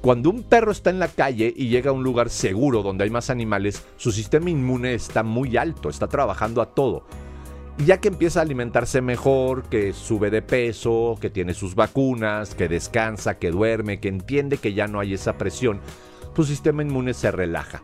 Cuando 0.00 0.30
un 0.30 0.44
perro 0.44 0.70
está 0.70 0.90
en 0.90 1.00
la 1.00 1.08
calle 1.08 1.52
y 1.56 1.68
llega 1.68 1.90
a 1.90 1.94
un 1.94 2.04
lugar 2.04 2.30
seguro 2.30 2.82
donde 2.82 3.04
hay 3.04 3.10
más 3.10 3.30
animales, 3.30 3.84
su 3.96 4.12
sistema 4.12 4.48
inmune 4.48 4.94
está 4.94 5.24
muy 5.24 5.56
alto, 5.56 5.90
está 5.90 6.06
trabajando 6.06 6.62
a 6.62 6.66
todo 6.66 7.04
ya 7.84 8.00
que 8.00 8.08
empieza 8.08 8.40
a 8.40 8.42
alimentarse 8.42 9.00
mejor, 9.00 9.64
que 9.64 9.92
sube 9.92 10.30
de 10.30 10.42
peso, 10.42 11.16
que 11.20 11.30
tiene 11.30 11.54
sus 11.54 11.74
vacunas, 11.74 12.54
que 12.54 12.68
descansa, 12.68 13.38
que 13.38 13.50
duerme, 13.50 14.00
que 14.00 14.08
entiende 14.08 14.58
que 14.58 14.74
ya 14.74 14.88
no 14.88 15.00
hay 15.00 15.14
esa 15.14 15.38
presión, 15.38 15.80
su 16.34 16.44
sistema 16.44 16.82
inmune 16.82 17.14
se 17.14 17.30
relaja. 17.30 17.82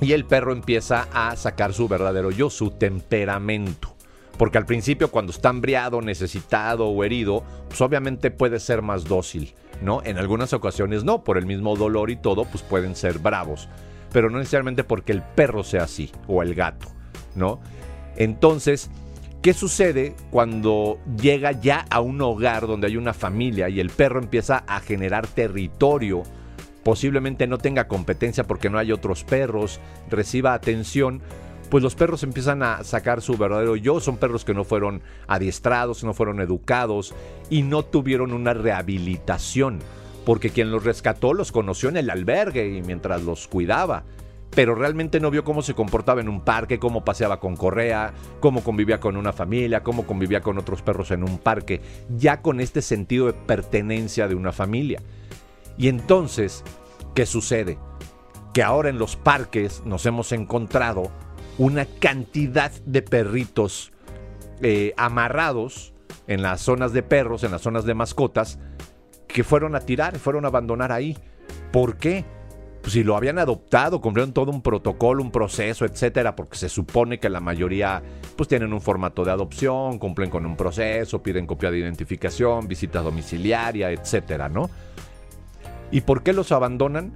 Y 0.00 0.12
el 0.12 0.24
perro 0.24 0.52
empieza 0.52 1.06
a 1.12 1.36
sacar 1.36 1.72
su 1.72 1.86
verdadero 1.86 2.30
yo, 2.32 2.50
su 2.50 2.70
temperamento. 2.70 3.94
Porque 4.36 4.58
al 4.58 4.66
principio 4.66 5.10
cuando 5.10 5.30
está 5.30 5.50
hambriado, 5.50 6.00
necesitado 6.00 6.88
o 6.88 7.04
herido, 7.04 7.44
pues 7.68 7.80
obviamente 7.80 8.32
puede 8.32 8.58
ser 8.58 8.82
más 8.82 9.04
dócil, 9.04 9.54
¿no? 9.80 10.02
En 10.04 10.18
algunas 10.18 10.52
ocasiones 10.52 11.04
no, 11.04 11.22
por 11.22 11.38
el 11.38 11.46
mismo 11.46 11.76
dolor 11.76 12.10
y 12.10 12.16
todo, 12.16 12.46
pues 12.46 12.64
pueden 12.64 12.96
ser 12.96 13.20
bravos. 13.20 13.68
Pero 14.12 14.28
no 14.28 14.38
necesariamente 14.38 14.82
porque 14.82 15.12
el 15.12 15.22
perro 15.22 15.62
sea 15.62 15.84
así, 15.84 16.10
o 16.26 16.42
el 16.42 16.54
gato, 16.54 16.88
¿no? 17.36 17.60
Entonces, 18.16 18.90
¿qué 19.40 19.52
sucede 19.52 20.14
cuando 20.30 20.98
llega 21.20 21.52
ya 21.52 21.86
a 21.90 22.00
un 22.00 22.20
hogar 22.20 22.66
donde 22.66 22.86
hay 22.86 22.96
una 22.96 23.14
familia 23.14 23.68
y 23.68 23.80
el 23.80 23.90
perro 23.90 24.20
empieza 24.20 24.64
a 24.66 24.80
generar 24.80 25.26
territorio? 25.26 26.22
Posiblemente 26.84 27.46
no 27.46 27.58
tenga 27.58 27.86
competencia 27.86 28.44
porque 28.44 28.68
no 28.68 28.78
hay 28.78 28.92
otros 28.92 29.24
perros, 29.24 29.80
reciba 30.10 30.52
atención, 30.52 31.22
pues 31.70 31.82
los 31.82 31.94
perros 31.94 32.22
empiezan 32.22 32.62
a 32.62 32.84
sacar 32.84 33.22
su 33.22 33.38
verdadero 33.38 33.76
yo. 33.76 33.98
Son 34.00 34.18
perros 34.18 34.44
que 34.44 34.52
no 34.52 34.62
fueron 34.64 35.00
adiestrados, 35.26 36.04
no 36.04 36.12
fueron 36.12 36.40
educados 36.40 37.14
y 37.48 37.62
no 37.62 37.82
tuvieron 37.82 38.32
una 38.32 38.52
rehabilitación, 38.52 39.78
porque 40.26 40.50
quien 40.50 40.70
los 40.70 40.84
rescató 40.84 41.32
los 41.32 41.50
conoció 41.50 41.88
en 41.88 41.96
el 41.96 42.10
albergue 42.10 42.76
y 42.76 42.82
mientras 42.82 43.22
los 43.22 43.48
cuidaba 43.48 44.04
pero 44.54 44.74
realmente 44.74 45.18
no 45.18 45.30
vio 45.30 45.44
cómo 45.44 45.62
se 45.62 45.74
comportaba 45.74 46.20
en 46.20 46.28
un 46.28 46.42
parque, 46.42 46.78
cómo 46.78 47.04
paseaba 47.04 47.40
con 47.40 47.56
correa, 47.56 48.12
cómo 48.40 48.62
convivía 48.62 49.00
con 49.00 49.16
una 49.16 49.32
familia, 49.32 49.82
cómo 49.82 50.06
convivía 50.06 50.42
con 50.42 50.58
otros 50.58 50.82
perros 50.82 51.10
en 51.10 51.22
un 51.22 51.38
parque, 51.38 51.80
ya 52.16 52.42
con 52.42 52.60
este 52.60 52.82
sentido 52.82 53.26
de 53.26 53.32
pertenencia 53.32 54.28
de 54.28 54.34
una 54.34 54.52
familia. 54.52 55.00
Y 55.78 55.88
entonces, 55.88 56.64
¿qué 57.14 57.24
sucede? 57.24 57.78
Que 58.52 58.62
ahora 58.62 58.90
en 58.90 58.98
los 58.98 59.16
parques 59.16 59.82
nos 59.86 60.04
hemos 60.04 60.32
encontrado 60.32 61.10
una 61.56 61.86
cantidad 61.86 62.72
de 62.84 63.00
perritos 63.00 63.92
eh, 64.60 64.92
amarrados 64.98 65.94
en 66.26 66.42
las 66.42 66.60
zonas 66.60 66.92
de 66.92 67.02
perros, 67.02 67.42
en 67.42 67.52
las 67.52 67.62
zonas 67.62 67.84
de 67.84 67.94
mascotas, 67.94 68.58
que 69.26 69.44
fueron 69.44 69.74
a 69.74 69.80
tirar, 69.80 70.18
fueron 70.18 70.44
a 70.44 70.48
abandonar 70.48 70.92
ahí. 70.92 71.16
¿Por 71.72 71.96
qué? 71.96 72.26
Pues 72.82 72.94
si 72.94 73.04
lo 73.04 73.16
habían 73.16 73.38
adoptado, 73.38 74.00
cumplieron 74.00 74.32
todo 74.32 74.50
un 74.50 74.60
protocolo, 74.60 75.22
un 75.22 75.30
proceso, 75.30 75.84
etcétera, 75.84 76.34
porque 76.34 76.58
se 76.58 76.68
supone 76.68 77.20
que 77.20 77.30
la 77.30 77.40
mayoría 77.40 78.02
pues 78.36 78.48
tienen 78.48 78.72
un 78.72 78.80
formato 78.80 79.24
de 79.24 79.30
adopción, 79.30 79.98
cumplen 79.98 80.30
con 80.30 80.44
un 80.44 80.56
proceso, 80.56 81.22
piden 81.22 81.46
copia 81.46 81.70
de 81.70 81.78
identificación, 81.78 82.66
visita 82.66 83.00
domiciliaria, 83.00 83.92
etcétera, 83.92 84.48
¿no? 84.48 84.68
¿Y 85.92 86.00
por 86.00 86.24
qué 86.24 86.32
los 86.32 86.50
abandonan? 86.50 87.12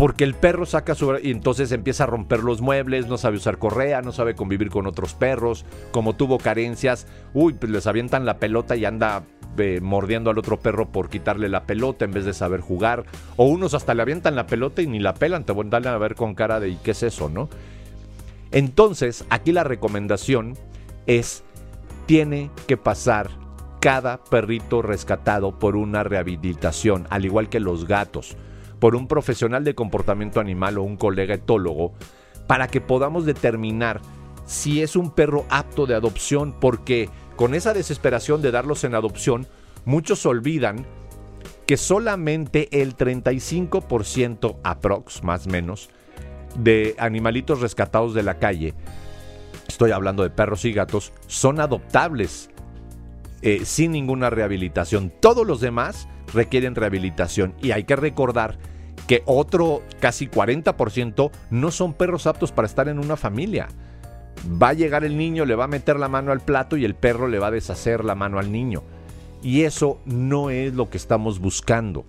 Porque 0.00 0.24
el 0.24 0.32
perro 0.32 0.64
saca 0.64 0.94
su... 0.94 1.14
y 1.22 1.30
entonces 1.30 1.72
empieza 1.72 2.04
a 2.04 2.06
romper 2.06 2.40
los 2.40 2.62
muebles, 2.62 3.06
no 3.06 3.18
sabe 3.18 3.36
usar 3.36 3.58
correa, 3.58 4.00
no 4.00 4.12
sabe 4.12 4.34
convivir 4.34 4.70
con 4.70 4.86
otros 4.86 5.12
perros, 5.12 5.66
como 5.90 6.16
tuvo 6.16 6.38
carencias, 6.38 7.06
uy, 7.34 7.52
pues 7.52 7.70
les 7.70 7.86
avientan 7.86 8.24
la 8.24 8.38
pelota 8.38 8.76
y 8.76 8.86
anda 8.86 9.24
eh, 9.58 9.78
mordiendo 9.82 10.30
al 10.30 10.38
otro 10.38 10.58
perro 10.58 10.90
por 10.90 11.10
quitarle 11.10 11.50
la 11.50 11.64
pelota 11.64 12.06
en 12.06 12.12
vez 12.12 12.24
de 12.24 12.32
saber 12.32 12.62
jugar. 12.62 13.04
O 13.36 13.44
unos 13.44 13.74
hasta 13.74 13.92
le 13.92 14.00
avientan 14.00 14.36
la 14.36 14.46
pelota 14.46 14.80
y 14.80 14.86
ni 14.86 15.00
la 15.00 15.12
pelan, 15.12 15.44
te 15.44 15.52
van 15.52 15.86
a 15.86 15.98
ver 15.98 16.14
con 16.14 16.34
cara 16.34 16.60
de 16.60 16.70
¿y 16.70 16.76
qué 16.76 16.92
es 16.92 17.02
eso, 17.02 17.28
no? 17.28 17.50
Entonces, 18.52 19.26
aquí 19.28 19.52
la 19.52 19.64
recomendación 19.64 20.56
es, 21.04 21.44
tiene 22.06 22.50
que 22.66 22.78
pasar 22.78 23.28
cada 23.80 24.24
perrito 24.24 24.80
rescatado 24.80 25.58
por 25.58 25.76
una 25.76 26.04
rehabilitación, 26.04 27.06
al 27.10 27.26
igual 27.26 27.50
que 27.50 27.60
los 27.60 27.86
gatos 27.86 28.34
por 28.80 28.96
un 28.96 29.06
profesional 29.06 29.62
de 29.62 29.74
comportamiento 29.74 30.40
animal 30.40 30.78
o 30.78 30.82
un 30.82 30.96
colega 30.96 31.34
etólogo 31.34 31.92
para 32.46 32.66
que 32.66 32.80
podamos 32.80 33.26
determinar 33.26 34.00
si 34.46 34.82
es 34.82 34.96
un 34.96 35.12
perro 35.12 35.44
apto 35.48 35.86
de 35.86 35.94
adopción, 35.94 36.56
porque 36.58 37.08
con 37.36 37.54
esa 37.54 37.72
desesperación 37.72 38.42
de 38.42 38.50
darlos 38.50 38.82
en 38.82 38.96
adopción, 38.96 39.46
muchos 39.84 40.26
olvidan 40.26 40.84
que 41.66 41.76
solamente 41.76 42.68
el 42.82 42.96
35% 42.96 44.56
aprox, 44.64 45.22
más 45.22 45.46
menos, 45.46 45.88
de 46.58 46.96
animalitos 46.98 47.60
rescatados 47.60 48.12
de 48.12 48.24
la 48.24 48.40
calle, 48.40 48.74
estoy 49.68 49.92
hablando 49.92 50.24
de 50.24 50.30
perros 50.30 50.64
y 50.64 50.72
gatos, 50.72 51.12
son 51.28 51.60
adoptables 51.60 52.50
eh, 53.42 53.64
sin 53.64 53.92
ninguna 53.92 54.30
rehabilitación. 54.30 55.12
Todos 55.20 55.46
los 55.46 55.60
demás 55.60 56.08
requieren 56.34 56.74
rehabilitación 56.74 57.54
y 57.62 57.70
hay 57.70 57.84
que 57.84 57.96
recordar 57.96 58.58
que 59.10 59.24
otro 59.26 59.82
casi 59.98 60.28
40% 60.28 61.32
no 61.50 61.72
son 61.72 61.94
perros 61.94 62.28
aptos 62.28 62.52
para 62.52 62.66
estar 62.66 62.88
en 62.88 63.00
una 63.00 63.16
familia. 63.16 63.66
Va 64.46 64.68
a 64.68 64.72
llegar 64.72 65.02
el 65.02 65.16
niño, 65.16 65.46
le 65.46 65.56
va 65.56 65.64
a 65.64 65.66
meter 65.66 65.98
la 65.98 66.06
mano 66.06 66.30
al 66.30 66.38
plato 66.38 66.76
y 66.76 66.84
el 66.84 66.94
perro 66.94 67.26
le 67.26 67.40
va 67.40 67.48
a 67.48 67.50
deshacer 67.50 68.04
la 68.04 68.14
mano 68.14 68.38
al 68.38 68.52
niño. 68.52 68.84
Y 69.42 69.62
eso 69.62 69.98
no 70.04 70.50
es 70.50 70.74
lo 70.74 70.90
que 70.90 70.96
estamos 70.96 71.40
buscando. 71.40 72.04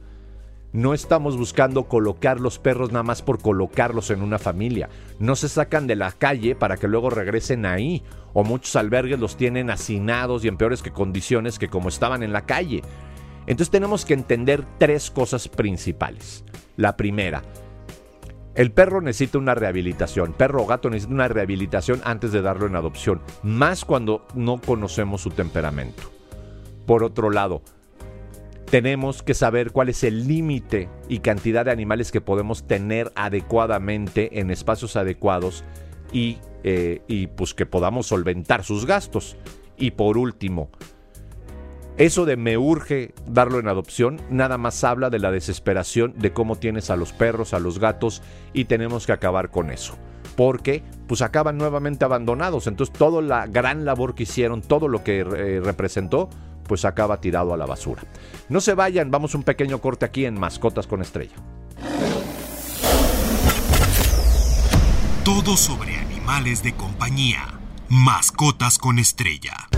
No 0.73 0.93
estamos 0.93 1.37
buscando 1.37 1.85
colocar 1.85 2.39
los 2.39 2.59
perros 2.59 2.91
nada 2.91 3.01
más 3.01 3.23
por 3.23 3.41
colocarlos 3.41 4.11
en 4.11 4.21
una 4.21 4.37
familia. 4.37 4.87
No 5.17 5.35
se 5.35 5.49
sacan 5.49 5.87
de 5.87 5.95
la 5.95 6.11
calle 6.11 6.53
para 6.53 6.77
que 6.77 6.87
luego 6.87 7.09
regresen 7.09 7.65
ahí. 7.65 8.03
O 8.33 8.43
muchos 8.43 8.75
albergues 8.75 9.19
los 9.19 9.37
tienen 9.37 9.71
hacinados 9.71 10.45
y 10.45 10.49
en 10.49 10.57
peores 10.57 10.83
que 10.83 10.91
condiciones 10.91 11.57
que 11.57 11.67
como 11.67 11.89
estaban 11.89 12.21
en 12.21 12.31
la 12.31 12.45
calle. 12.45 12.83
Entonces 13.47 13.71
tenemos 13.71 14.05
que 14.05 14.13
entender 14.13 14.65
tres 14.77 15.11
cosas 15.11 15.47
principales. 15.47 16.43
La 16.77 16.95
primera, 16.95 17.43
el 18.53 18.71
perro 18.71 19.01
necesita 19.01 19.37
una 19.37 19.55
rehabilitación, 19.55 20.33
perro 20.33 20.63
o 20.63 20.65
gato 20.65 20.89
necesita 20.89 21.13
una 21.13 21.27
rehabilitación 21.27 22.01
antes 22.03 22.31
de 22.33 22.41
darlo 22.41 22.67
en 22.67 22.75
adopción, 22.75 23.21
más 23.43 23.85
cuando 23.85 24.27
no 24.35 24.59
conocemos 24.59 25.21
su 25.21 25.29
temperamento. 25.29 26.03
Por 26.85 27.03
otro 27.03 27.29
lado, 27.29 27.61
tenemos 28.69 29.23
que 29.23 29.33
saber 29.33 29.71
cuál 29.71 29.89
es 29.89 30.03
el 30.03 30.27
límite 30.27 30.89
y 31.07 31.19
cantidad 31.19 31.65
de 31.65 31.71
animales 31.71 32.11
que 32.11 32.21
podemos 32.21 32.67
tener 32.67 33.11
adecuadamente 33.15 34.39
en 34.39 34.51
espacios 34.51 34.95
adecuados 34.97 35.63
y, 36.11 36.39
eh, 36.63 37.01
y 37.07 37.27
pues 37.27 37.53
que 37.53 37.65
podamos 37.65 38.07
solventar 38.07 38.63
sus 38.63 38.85
gastos. 38.85 39.37
Y 39.77 39.91
por 39.91 40.17
último, 40.17 40.69
eso 42.01 42.25
de 42.25 42.35
me 42.35 42.57
urge 42.57 43.13
darlo 43.27 43.59
en 43.59 43.67
adopción, 43.67 44.19
nada 44.31 44.57
más 44.57 44.83
habla 44.83 45.11
de 45.11 45.19
la 45.19 45.29
desesperación 45.29 46.15
de 46.17 46.33
cómo 46.33 46.55
tienes 46.55 46.89
a 46.89 46.95
los 46.95 47.13
perros, 47.13 47.53
a 47.53 47.59
los 47.59 47.77
gatos 47.77 48.23
y 48.53 48.65
tenemos 48.65 49.05
que 49.05 49.11
acabar 49.11 49.51
con 49.51 49.69
eso. 49.69 49.95
Porque 50.35 50.83
pues 51.07 51.21
acaban 51.21 51.59
nuevamente 51.59 52.03
abandonados, 52.03 52.65
entonces 52.65 52.91
toda 52.97 53.21
la 53.21 53.45
gran 53.45 53.85
labor 53.85 54.15
que 54.15 54.23
hicieron, 54.23 54.63
todo 54.63 54.87
lo 54.87 55.03
que 55.03 55.19
eh, 55.19 55.61
representó, 55.63 56.27
pues 56.67 56.85
acaba 56.85 57.21
tirado 57.21 57.53
a 57.53 57.57
la 57.57 57.67
basura. 57.67 58.01
No 58.49 58.61
se 58.61 58.73
vayan, 58.73 59.11
vamos 59.11 59.35
un 59.35 59.43
pequeño 59.43 59.79
corte 59.79 60.05
aquí 60.05 60.25
en 60.25 60.39
Mascotas 60.39 60.87
con 60.87 61.01
Estrella. 61.01 61.35
Todo 65.23 65.55
sobre 65.55 65.97
animales 65.97 66.63
de 66.63 66.73
compañía. 66.73 67.59
Mascotas 67.89 68.79
con 68.79 68.97
Estrella. 68.97 69.69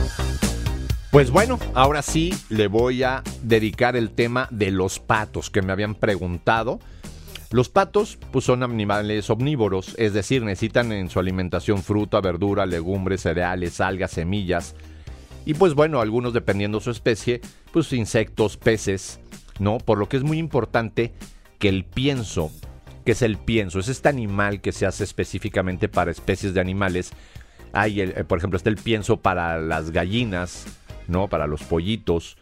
Pues 1.14 1.30
bueno, 1.30 1.60
ahora 1.76 2.02
sí 2.02 2.34
le 2.50 2.66
voy 2.66 3.04
a 3.04 3.22
dedicar 3.44 3.96
el 3.96 4.10
tema 4.10 4.48
de 4.50 4.72
los 4.72 4.98
patos 4.98 5.52
que 5.52 5.62
me 5.62 5.72
habían 5.72 5.94
preguntado. 5.94 6.80
Los 7.52 7.70
patos 7.70 8.18
pues 8.32 8.46
son 8.46 8.64
animales 8.64 9.30
omnívoros, 9.30 9.94
es 10.00 10.14
decir, 10.14 10.42
necesitan 10.42 10.92
en 10.92 11.12
su 11.12 11.20
alimentación 11.20 11.84
fruta, 11.84 12.20
verdura, 12.20 12.66
legumbres, 12.66 13.22
cereales, 13.22 13.80
algas, 13.80 14.10
semillas. 14.10 14.74
Y 15.46 15.54
pues 15.54 15.76
bueno, 15.76 16.02
algunos 16.02 16.34
dependiendo 16.34 16.80
su 16.80 16.90
especie, 16.90 17.42
pues 17.72 17.94
insectos, 17.94 18.58
peces, 18.58 19.20
¿no? 19.60 19.78
Por 19.78 20.00
lo 20.00 20.10
que 20.10 20.18
es 20.18 20.24
muy 20.24 20.40
importante 20.40 21.14
que 21.60 21.70
el 21.70 21.86
pienso, 21.86 22.50
que 23.06 23.12
es 23.12 23.22
el 23.22 23.38
pienso, 23.38 23.78
es 23.78 23.88
este 23.88 24.10
animal 24.10 24.62
que 24.62 24.72
se 24.72 24.88
hace 24.88 25.04
específicamente 25.04 25.90
para 25.90 26.10
especies 26.10 26.56
de 26.56 26.62
animales. 26.62 27.12
Hay, 27.72 28.02
eh, 28.02 28.24
por 28.24 28.40
ejemplo, 28.40 28.58
está 28.58 28.72
el 28.72 28.78
pienso 28.78 29.18
para 29.18 29.60
las 29.60 29.92
gallinas, 29.92 30.66
¿no? 31.08 31.28
Para 31.28 31.48
los 31.48 31.64
pollitos. 31.64 32.38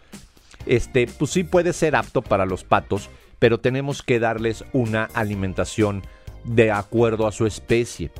Este, 0.66 1.08
pues 1.08 1.32
sí 1.32 1.44
puede 1.44 1.74
ser 1.74 1.96
apto 1.96 2.22
para 2.22 2.46
los 2.46 2.64
patos, 2.64 3.10
pero 3.40 3.60
tenemos 3.60 4.04
que 4.04 4.20
darles 4.20 4.64
una 4.74 5.06
alimentación 5.14 6.04
de 6.44 6.72
acuerdo 6.72 7.28
a 7.28 7.32
su 7.32 7.46
especie. 7.46 8.12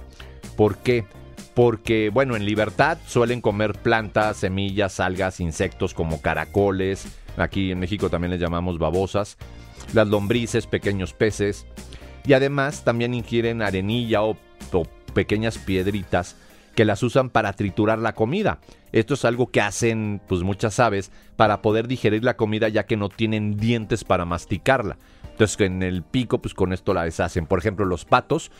¿Por 0.56 0.78
qué? 0.78 1.06
Porque, 1.54 2.10
bueno, 2.10 2.36
en 2.36 2.46
libertad 2.46 2.98
suelen 3.06 3.42
comer 3.42 3.74
plantas, 3.74 4.38
semillas, 4.38 5.00
algas, 5.00 5.40
insectos 5.40 5.94
como 5.94 6.22
caracoles, 6.22 7.06
aquí 7.38 7.72
en 7.72 7.80
México 7.80 8.10
también 8.10 8.32
les 8.32 8.40
llamamos 8.40 8.80
babosas, 8.80 9.38
las 9.94 10.08
lombrices, 10.08 10.66
pequeños 10.66 11.14
peces, 11.14 11.66
y 12.26 12.34
además 12.34 12.84
también 12.84 13.14
ingieren 13.14 13.62
arenilla 13.62 14.24
o, 14.24 14.38
o 14.72 14.84
pequeñas 15.14 15.58
piedritas 15.58 16.38
que 16.76 16.86
las 16.86 17.04
usan 17.04 17.30
para 17.30 17.54
triturar 17.54 18.00
la 18.00 18.14
comida. 18.14 18.60
Esto 18.92 19.14
es 19.14 19.26
algo 19.26 19.52
que 19.52 19.62
hacen 19.62 20.22
pues 20.28 20.42
muchas 20.42 20.80
aves 20.80 21.12
para 21.36 21.62
poder 21.62 21.88
digerir 21.88 22.24
la 22.24 22.38
comida 22.38 22.70
ya 22.70 22.86
que 22.86 22.98
no 22.98 23.10
tienen 23.10 23.58
dientes 23.58 24.04
para 24.04 24.26
masticarla. 24.26 24.98
Entonces 25.30 25.60
en 25.62 25.84
el 25.84 26.04
pico 26.04 26.42
pues 26.42 26.54
con 26.54 26.74
esto 26.74 26.94
la 26.94 27.04
deshacen. 27.04 27.46
Por 27.46 27.60
ejemplo 27.60 27.86
los 27.86 28.06
patos, 28.06 28.52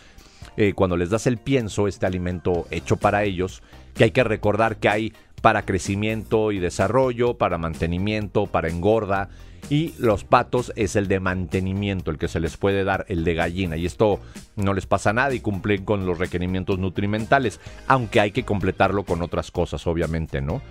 eh, 0.58 0.74
cuando 0.74 0.98
les 0.98 1.10
das 1.10 1.28
el 1.28 1.38
pienso, 1.38 1.88
este 1.88 2.06
alimento 2.06 2.66
hecho 2.72 2.98
para 2.98 3.24
ellos, 3.24 3.62
que 3.94 4.06
hay 4.06 4.12
que 4.12 4.24
recordar 4.24 4.78
que 4.78 4.90
hay 4.90 5.14
para 5.42 5.64
crecimiento 5.64 6.52
y 6.52 6.60
desarrollo, 6.60 7.38
para 7.38 7.58
mantenimiento, 7.58 8.46
para 8.46 8.70
engorda. 8.70 9.30
Y 9.70 9.94
los 9.98 10.24
patos 10.24 10.74
es 10.76 10.96
el 10.96 11.08
de 11.08 11.20
mantenimiento, 11.20 12.12
el 12.12 12.18
que 12.18 12.28
se 12.28 12.40
les 12.40 12.58
puede 12.58 12.84
dar, 12.84 13.06
el 13.08 13.24
de 13.24 13.34
gallina. 13.36 13.78
Y 13.78 13.86
esto 13.86 14.20
no 14.56 14.74
les 14.74 14.86
pasa 14.86 15.14
nada 15.14 15.34
y 15.34 15.40
cumplen 15.40 15.86
con 15.86 16.06
los 16.06 16.18
requerimientos 16.18 16.78
nutrimentales, 16.78 17.60
aunque 17.88 18.20
hay 18.20 18.32
que 18.32 18.44
completarlo 18.44 19.04
con 19.04 19.22
otras 19.22 19.52
cosas, 19.52 19.88
obviamente, 19.88 20.42
¿no? 20.42 20.62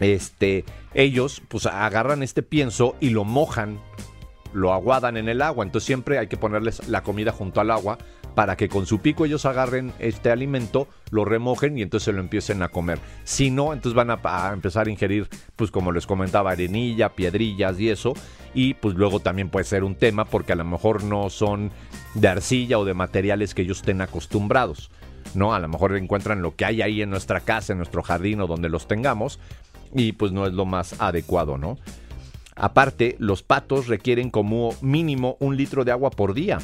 Este, 0.00 0.64
ellos 0.94 1.42
pues 1.48 1.66
agarran 1.66 2.22
este 2.22 2.42
pienso 2.42 2.96
y 3.00 3.10
lo 3.10 3.24
mojan, 3.24 3.78
lo 4.54 4.72
aguadan 4.72 5.18
en 5.18 5.28
el 5.28 5.42
agua. 5.42 5.64
Entonces 5.64 5.86
siempre 5.86 6.18
hay 6.18 6.26
que 6.26 6.38
ponerles 6.38 6.88
la 6.88 7.02
comida 7.02 7.32
junto 7.32 7.60
al 7.60 7.70
agua 7.70 7.98
para 8.34 8.56
que 8.56 8.68
con 8.68 8.86
su 8.86 9.00
pico 9.00 9.24
ellos 9.24 9.44
agarren 9.44 9.92
este 9.98 10.30
alimento, 10.30 10.88
lo 11.10 11.24
remojen 11.24 11.76
y 11.76 11.82
entonces 11.82 12.14
lo 12.14 12.20
empiecen 12.20 12.62
a 12.62 12.68
comer. 12.68 12.98
Si 13.24 13.50
no, 13.50 13.72
entonces 13.72 13.94
van 13.94 14.10
a, 14.10 14.52
empezar 14.52 14.86
a 14.86 14.90
ingerir, 14.90 15.28
pues 15.56 15.70
como 15.70 15.92
les 15.92 16.06
comentaba, 16.06 16.52
arenilla, 16.52 17.10
piedrillas 17.10 17.78
y 17.80 17.90
eso. 17.90 18.14
Y 18.54 18.74
pues 18.74 18.94
luego 18.94 19.20
también 19.20 19.48
puede 19.48 19.64
ser 19.64 19.84
un 19.84 19.94
tema 19.94 20.24
porque 20.24 20.52
a 20.52 20.56
lo 20.56 20.64
mejor 20.64 21.04
no 21.04 21.30
son 21.30 21.70
de 22.14 22.28
arcilla 22.28 22.78
o 22.78 22.84
de 22.84 22.94
materiales 22.94 23.54
que 23.54 23.62
ellos 23.62 23.78
estén 23.78 24.00
acostumbrados. 24.00 24.90
¿no? 25.34 25.54
A 25.54 25.60
lo 25.60 25.68
mejor 25.68 25.96
encuentran 25.96 26.42
lo 26.42 26.56
que 26.56 26.64
hay 26.64 26.82
ahí 26.82 27.02
en 27.02 27.10
nuestra 27.10 27.40
casa, 27.40 27.72
en 27.72 27.78
nuestro 27.78 28.02
jardín 28.02 28.40
o 28.40 28.46
donde 28.46 28.68
los 28.68 28.88
tengamos 28.88 29.38
y 29.94 30.12
pues 30.12 30.32
no 30.32 30.46
es 30.46 30.52
lo 30.52 30.66
más 30.66 31.00
adecuado, 31.00 31.58
¿no? 31.58 31.78
Aparte, 32.56 33.16
los 33.18 33.42
patos 33.42 33.86
requieren 33.86 34.30
como 34.30 34.74
mínimo 34.82 35.36
un 35.40 35.56
litro 35.56 35.84
de 35.84 35.92
agua 35.92 36.10
por 36.10 36.34
día 36.34 36.58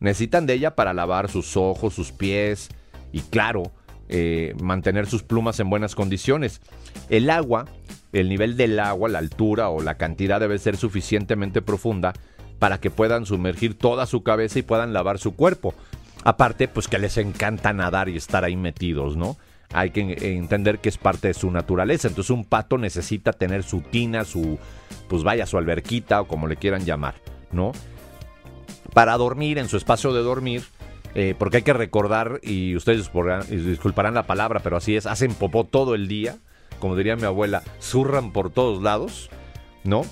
necesitan 0.00 0.46
de 0.46 0.54
ella 0.54 0.74
para 0.74 0.92
lavar 0.92 1.30
sus 1.30 1.56
ojos, 1.56 1.94
sus 1.94 2.12
pies 2.12 2.68
y 3.12 3.20
claro, 3.20 3.72
eh, 4.08 4.54
mantener 4.60 5.06
sus 5.06 5.22
plumas 5.22 5.60
en 5.60 5.70
buenas 5.70 5.94
condiciones. 5.94 6.60
El 7.08 7.30
agua, 7.30 7.66
el 8.12 8.28
nivel 8.28 8.56
del 8.56 8.78
agua, 8.80 9.08
la 9.08 9.18
altura 9.18 9.68
o 9.68 9.82
la 9.82 9.96
cantidad 9.96 10.40
debe 10.40 10.58
ser 10.58 10.76
suficientemente 10.76 11.62
profunda 11.62 12.12
para 12.58 12.78
que 12.78 12.90
puedan 12.90 13.24
sumergir 13.24 13.78
toda 13.78 14.06
su 14.06 14.22
cabeza 14.22 14.58
y 14.58 14.62
puedan 14.62 14.92
lavar 14.92 15.18
su 15.18 15.36
cuerpo. 15.36 15.74
Aparte, 16.24 16.68
pues 16.68 16.88
que 16.88 16.98
les 16.98 17.16
encanta 17.16 17.72
nadar 17.72 18.08
y 18.08 18.16
estar 18.16 18.44
ahí 18.44 18.56
metidos, 18.56 19.16
¿no? 19.16 19.36
Hay 19.72 19.90
que 19.90 20.34
entender 20.36 20.80
que 20.80 20.88
es 20.88 20.98
parte 20.98 21.28
de 21.28 21.34
su 21.34 21.50
naturaleza. 21.50 22.08
Entonces 22.08 22.30
un 22.30 22.44
pato 22.44 22.76
necesita 22.76 23.32
tener 23.32 23.62
su 23.62 23.80
tina, 23.80 24.24
su, 24.24 24.58
pues 25.08 25.22
vaya, 25.22 25.46
su 25.46 25.56
alberquita 25.56 26.20
o 26.20 26.26
como 26.26 26.48
le 26.48 26.56
quieran 26.56 26.84
llamar. 26.84 27.14
¿no? 27.52 27.72
Para 28.94 29.16
dormir 29.16 29.58
en 29.58 29.68
su 29.68 29.76
espacio 29.76 30.12
de 30.12 30.22
dormir, 30.22 30.64
eh, 31.14 31.34
porque 31.38 31.58
hay 31.58 31.62
que 31.62 31.72
recordar, 31.72 32.40
y 32.42 32.76
ustedes 32.76 33.10
disculparán 33.48 34.14
la 34.14 34.26
palabra, 34.26 34.60
pero 34.60 34.76
así 34.76 34.96
es, 34.96 35.06
hacen 35.06 35.34
popó 35.34 35.64
todo 35.64 35.94
el 35.94 36.08
día, 36.08 36.38
como 36.78 36.96
diría 36.96 37.16
mi 37.16 37.24
abuela, 37.24 37.62
zurran 37.80 38.32
por 38.32 38.50
todos 38.50 38.82
lados, 38.82 39.30
¿no? 39.84 40.02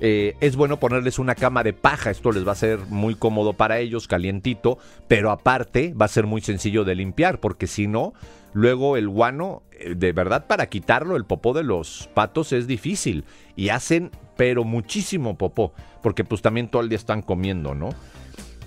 Eh, 0.00 0.34
es 0.40 0.56
bueno 0.56 0.78
ponerles 0.78 1.18
una 1.18 1.34
cama 1.34 1.62
de 1.62 1.72
paja, 1.72 2.10
esto 2.10 2.32
les 2.32 2.46
va 2.46 2.52
a 2.52 2.56
ser 2.56 2.78
muy 2.88 3.14
cómodo 3.14 3.54
para 3.54 3.78
ellos, 3.78 4.08
calientito, 4.08 4.78
pero 5.08 5.30
aparte 5.30 5.94
va 5.94 6.04
a 6.04 6.08
ser 6.08 6.26
muy 6.26 6.42
sencillo 6.42 6.84
de 6.84 6.94
limpiar, 6.94 7.40
porque 7.40 7.66
si 7.66 7.86
no, 7.86 8.12
luego 8.52 8.96
el 8.96 9.08
guano, 9.08 9.62
eh, 9.72 9.94
de 9.94 10.12
verdad 10.12 10.46
para 10.46 10.66
quitarlo, 10.66 11.16
el 11.16 11.24
popó 11.24 11.54
de 11.54 11.64
los 11.64 12.10
patos 12.12 12.52
es 12.52 12.66
difícil 12.66 13.24
y 13.56 13.70
hacen, 13.70 14.10
pero 14.36 14.64
muchísimo 14.64 15.38
popó, 15.38 15.72
porque 16.02 16.24
pues 16.24 16.42
también 16.42 16.68
todo 16.68 16.82
el 16.82 16.90
día 16.90 16.98
están 16.98 17.22
comiendo, 17.22 17.74
¿no? 17.74 17.90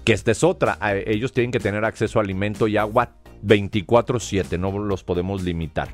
Que 0.03 0.13
esta 0.13 0.32
es 0.32 0.44
otra, 0.44 0.77
ellos 1.06 1.34
tienen 1.34 1.51
que 1.51 1.60
tener 1.60 1.86
acceso 1.86 2.20
a 2.20 2.24
alimento 2.24 2.68
y 2.68 2.77
agua 2.77 3.15
24/7, 3.44 4.58
no 4.58 4.77
los 4.79 5.03
podemos 5.03 5.44
limitar, 5.44 5.89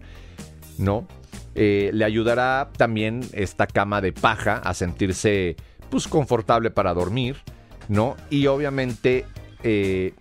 ¿no? 0.78 1.08
Eh, 1.56 1.92
le 1.94 2.04
ayudará 2.06 2.70
también 2.78 3.22
esta 3.32 3.66
cama 3.66 4.02
de 4.02 4.12
paja 4.12 4.58
a 4.58 4.74
sentirse 4.74 5.56
pues 5.90 6.08
confortable 6.08 6.72
para 6.72 6.94
dormir, 6.94 7.38
¿no? 7.88 8.16
Y 8.30 8.48
obviamente 8.48 9.26
eh, 9.64 10.14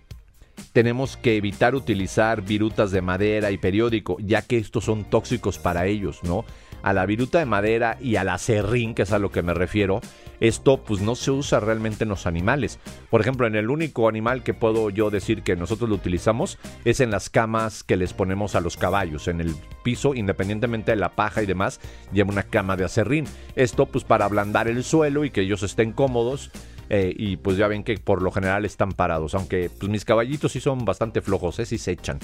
tenemos 0.71 1.17
que 1.17 1.35
evitar 1.35 1.75
utilizar 1.75 2.41
virutas 2.41 2.91
de 2.91 3.01
madera 3.01 3.51
y 3.51 3.57
periódico, 3.57 4.17
ya 4.19 4.41
que 4.41 4.57
estos 4.57 4.85
son 4.85 5.03
tóxicos 5.05 5.57
para 5.57 5.85
ellos, 5.87 6.21
¿no? 6.23 6.45
A 6.85 6.93
la 6.93 7.07
viruta 7.07 7.39
de 7.39 7.47
madera 7.47 7.97
y 7.99 8.17
a 8.17 8.23
la 8.23 8.37
serrín, 8.37 8.93
que 8.93 9.01
es 9.01 9.11
a 9.11 9.17
lo 9.17 9.31
que 9.31 9.41
me 9.41 9.55
refiero, 9.55 10.01
esto 10.39 10.83
pues 10.83 11.01
no 11.01 11.15
se 11.15 11.31
usa 11.31 11.59
realmente 11.59 12.03
en 12.03 12.09
los 12.09 12.27
animales. 12.27 12.77
Por 13.09 13.21
ejemplo, 13.21 13.47
en 13.47 13.55
el 13.55 13.71
único 13.71 14.07
animal 14.07 14.43
que 14.43 14.53
puedo 14.53 14.91
yo 14.91 15.09
decir 15.09 15.41
que 15.41 15.55
nosotros 15.55 15.89
lo 15.89 15.95
utilizamos 15.95 16.59
es 16.83 16.99
en 16.99 17.09
las 17.09 17.31
camas 17.31 17.83
que 17.83 17.97
les 17.97 18.13
ponemos 18.13 18.53
a 18.53 18.61
los 18.61 18.77
caballos. 18.77 19.27
En 19.27 19.41
el 19.41 19.55
piso, 19.81 20.13
independientemente 20.13 20.91
de 20.91 20.97
la 20.97 21.15
paja 21.15 21.41
y 21.41 21.47
demás, 21.47 21.79
lleva 22.13 22.31
una 22.31 22.43
cama 22.43 22.75
de 22.75 22.85
acerrín. 22.85 23.25
Esto 23.55 23.87
pues 23.87 24.03
para 24.03 24.25
ablandar 24.25 24.67
el 24.67 24.83
suelo 24.83 25.25
y 25.25 25.31
que 25.31 25.41
ellos 25.41 25.63
estén 25.63 25.91
cómodos. 25.91 26.51
Eh, 26.89 27.15
y 27.17 27.37
pues 27.37 27.57
ya 27.57 27.67
ven 27.67 27.83
que 27.83 27.97
por 27.97 28.21
lo 28.21 28.31
general 28.31 28.63
están 28.63 28.91
parados, 28.91 29.33
aunque 29.33 29.71
pues 29.71 29.89
mis 29.89 30.05
caballitos 30.05 30.51
sí 30.51 30.59
son 30.59 30.85
bastante 30.85 31.21
flojos, 31.21 31.57
¿eh? 31.57 31.65
sí 31.65 31.79
se 31.79 31.93
echan. 31.93 32.19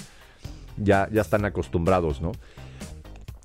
Ya, 0.78 1.10
ya 1.12 1.22
están 1.22 1.46
acostumbrados, 1.46 2.22
¿no? 2.22 2.32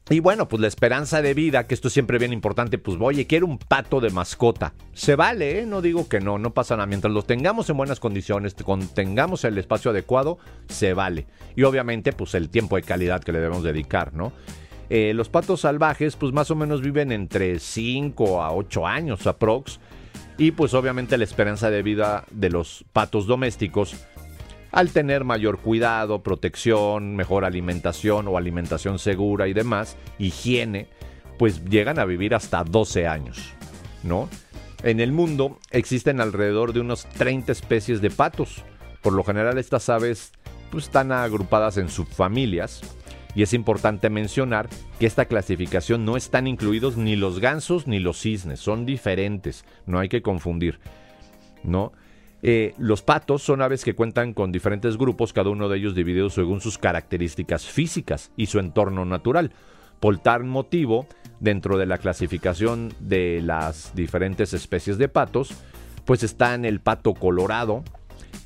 Y 0.08 0.20
bueno, 0.20 0.46
pues 0.46 0.60
la 0.60 0.68
esperanza 0.68 1.20
de 1.20 1.34
vida, 1.34 1.66
que 1.66 1.74
esto 1.74 1.88
es 1.88 1.94
siempre 1.94 2.18
bien 2.18 2.32
importante, 2.32 2.78
pues 2.78 2.96
oye, 3.00 3.26
quiero 3.26 3.46
un 3.46 3.58
pato 3.58 4.00
de 4.00 4.10
mascota. 4.10 4.72
Se 4.92 5.16
vale, 5.16 5.60
¿eh? 5.60 5.66
no 5.66 5.82
digo 5.82 6.08
que 6.08 6.20
no, 6.20 6.38
no 6.38 6.54
pasa 6.54 6.76
nada. 6.76 6.86
Mientras 6.86 7.12
lo 7.12 7.22
tengamos 7.22 7.68
en 7.70 7.76
buenas 7.76 7.98
condiciones, 7.98 8.54
tengamos 8.94 9.42
el 9.42 9.58
espacio 9.58 9.90
adecuado, 9.90 10.38
se 10.68 10.94
vale. 10.94 11.26
Y 11.56 11.64
obviamente, 11.64 12.12
pues 12.12 12.34
el 12.34 12.50
tiempo 12.50 12.76
de 12.76 12.82
calidad 12.82 13.20
que 13.24 13.32
le 13.32 13.40
debemos 13.40 13.64
dedicar, 13.64 14.14
¿no? 14.14 14.32
Eh, 14.90 15.12
los 15.12 15.28
patos 15.28 15.62
salvajes, 15.62 16.14
pues 16.14 16.32
más 16.32 16.52
o 16.52 16.54
menos 16.54 16.82
viven 16.82 17.10
entre 17.10 17.58
5 17.58 18.42
a 18.44 18.52
8 18.52 18.86
años 18.86 19.26
aprox. 19.26 19.80
Y 20.38 20.52
pues 20.52 20.74
obviamente 20.74 21.18
la 21.18 21.24
esperanza 21.24 21.68
de 21.70 21.82
vida 21.82 22.24
de 22.30 22.50
los 22.50 22.84
patos 22.92 23.26
domésticos 23.26 23.96
al 24.76 24.92
tener 24.92 25.24
mayor 25.24 25.56
cuidado, 25.60 26.22
protección, 26.22 27.16
mejor 27.16 27.46
alimentación 27.46 28.28
o 28.28 28.36
alimentación 28.36 28.98
segura 28.98 29.48
y 29.48 29.54
demás, 29.54 29.96
higiene, 30.18 30.86
pues 31.38 31.64
llegan 31.64 31.98
a 31.98 32.04
vivir 32.04 32.34
hasta 32.34 32.62
12 32.62 33.06
años, 33.06 33.54
¿no? 34.02 34.28
En 34.82 35.00
el 35.00 35.12
mundo 35.12 35.58
existen 35.70 36.20
alrededor 36.20 36.74
de 36.74 36.80
unos 36.80 37.06
30 37.06 37.52
especies 37.52 38.02
de 38.02 38.10
patos. 38.10 38.64
Por 39.00 39.14
lo 39.14 39.24
general 39.24 39.56
estas 39.56 39.88
aves 39.88 40.32
pues, 40.70 40.84
están 40.84 41.10
agrupadas 41.10 41.78
en 41.78 41.88
subfamilias 41.88 42.82
y 43.34 43.42
es 43.42 43.54
importante 43.54 44.10
mencionar 44.10 44.68
que 45.00 45.06
esta 45.06 45.24
clasificación 45.24 46.04
no 46.04 46.18
están 46.18 46.46
incluidos 46.46 46.98
ni 46.98 47.16
los 47.16 47.40
gansos 47.40 47.86
ni 47.86 47.98
los 47.98 48.20
cisnes, 48.20 48.60
son 48.60 48.84
diferentes, 48.84 49.64
no 49.86 50.00
hay 50.00 50.10
que 50.10 50.20
confundir, 50.20 50.80
¿no? 51.64 51.94
Eh, 52.42 52.74
los 52.78 53.02
patos 53.02 53.42
son 53.42 53.62
aves 53.62 53.84
que 53.84 53.94
cuentan 53.94 54.34
con 54.34 54.52
diferentes 54.52 54.96
grupos, 54.96 55.32
cada 55.32 55.50
uno 55.50 55.68
de 55.68 55.78
ellos 55.78 55.94
dividido 55.94 56.30
según 56.30 56.60
sus 56.60 56.78
características 56.78 57.66
físicas 57.66 58.30
y 58.36 58.46
su 58.46 58.58
entorno 58.58 59.04
natural. 59.04 59.52
Por 60.00 60.18
tal 60.18 60.44
motivo, 60.44 61.06
dentro 61.40 61.78
de 61.78 61.86
la 61.86 61.98
clasificación 61.98 62.92
de 63.00 63.40
las 63.42 63.94
diferentes 63.94 64.52
especies 64.52 64.98
de 64.98 65.08
patos, 65.08 65.54
pues 66.04 66.22
están 66.22 66.64
el 66.64 66.80
pato 66.80 67.14
colorado, 67.14 67.82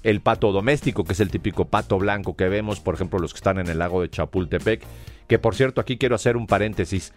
el 0.02 0.20
pato 0.20 0.52
doméstico, 0.52 1.04
que 1.04 1.12
es 1.12 1.20
el 1.20 1.30
típico 1.30 1.66
pato 1.66 1.98
blanco 1.98 2.36
que 2.36 2.48
vemos, 2.48 2.80
por 2.80 2.94
ejemplo, 2.94 3.18
los 3.18 3.32
que 3.32 3.38
están 3.38 3.58
en 3.58 3.68
el 3.68 3.78
lago 3.78 4.00
de 4.00 4.08
Chapultepec, 4.08 4.82
que 5.26 5.38
por 5.38 5.54
cierto 5.54 5.80
aquí 5.80 5.98
quiero 5.98 6.14
hacer 6.14 6.36
un 6.36 6.46
paréntesis. 6.46 7.12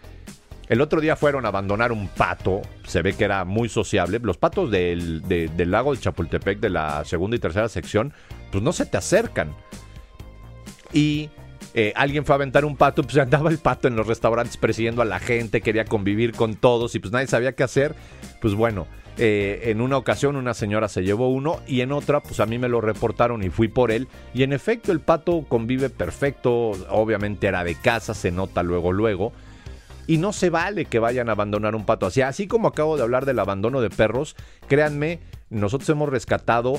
El 0.68 0.80
otro 0.80 1.00
día 1.00 1.16
fueron 1.16 1.44
a 1.44 1.48
abandonar 1.48 1.92
un 1.92 2.08
pato, 2.08 2.62
se 2.86 3.02
ve 3.02 3.12
que 3.12 3.24
era 3.24 3.44
muy 3.44 3.68
sociable. 3.68 4.18
Los 4.22 4.38
patos 4.38 4.70
del, 4.70 5.22
lago 5.56 5.94
de 5.94 6.00
Chapultepec 6.00 6.58
de 6.58 6.70
la 6.70 7.04
segunda 7.04 7.36
y 7.36 7.40
tercera 7.40 7.68
sección, 7.68 8.12
pues 8.50 8.62
no 8.62 8.72
se 8.72 8.86
te 8.86 8.96
acercan. 8.96 9.54
Y 10.92 11.28
eh, 11.74 11.92
alguien 11.96 12.24
fue 12.24 12.34
a 12.34 12.36
aventar 12.36 12.64
un 12.64 12.76
pato, 12.76 13.02
pues 13.02 13.16
andaba 13.18 13.50
el 13.50 13.58
pato 13.58 13.88
en 13.88 13.96
los 13.96 14.06
restaurantes 14.06 14.56
persiguiendo 14.56 15.02
a 15.02 15.04
la 15.04 15.18
gente, 15.18 15.60
quería 15.60 15.84
convivir 15.84 16.32
con 16.32 16.54
todos 16.54 16.94
y 16.94 16.98
pues 16.98 17.12
nadie 17.12 17.26
sabía 17.26 17.52
qué 17.52 17.62
hacer. 17.62 17.94
Pues 18.40 18.54
bueno, 18.54 18.86
eh, 19.18 19.64
en 19.64 19.80
una 19.80 19.96
ocasión 19.96 20.34
una 20.34 20.54
señora 20.54 20.88
se 20.88 21.02
llevó 21.02 21.28
uno 21.28 21.60
y 21.68 21.82
en 21.82 21.92
otra 21.92 22.20
pues 22.20 22.40
a 22.40 22.46
mí 22.46 22.58
me 22.58 22.68
lo 22.68 22.80
reportaron 22.80 23.42
y 23.42 23.50
fui 23.50 23.68
por 23.68 23.90
él. 23.90 24.08
Y 24.32 24.44
en 24.44 24.54
efecto 24.54 24.92
el 24.92 25.00
pato 25.00 25.44
convive 25.46 25.90
perfecto, 25.90 26.70
obviamente 26.88 27.48
era 27.48 27.64
de 27.64 27.74
casa, 27.74 28.14
se 28.14 28.30
nota 28.30 28.62
luego 28.62 28.92
luego. 28.92 29.32
Y 30.06 30.18
no 30.18 30.32
se 30.32 30.50
vale 30.50 30.84
que 30.84 30.98
vayan 30.98 31.28
a 31.28 31.32
abandonar 31.32 31.74
un 31.74 31.86
pato 31.86 32.06
así. 32.06 32.22
Así 32.22 32.46
como 32.46 32.68
acabo 32.68 32.96
de 32.96 33.02
hablar 33.02 33.24
del 33.24 33.38
abandono 33.38 33.80
de 33.80 33.90
perros, 33.90 34.36
créanme, 34.68 35.20
nosotros 35.50 35.88
hemos 35.88 36.08
rescatado 36.08 36.74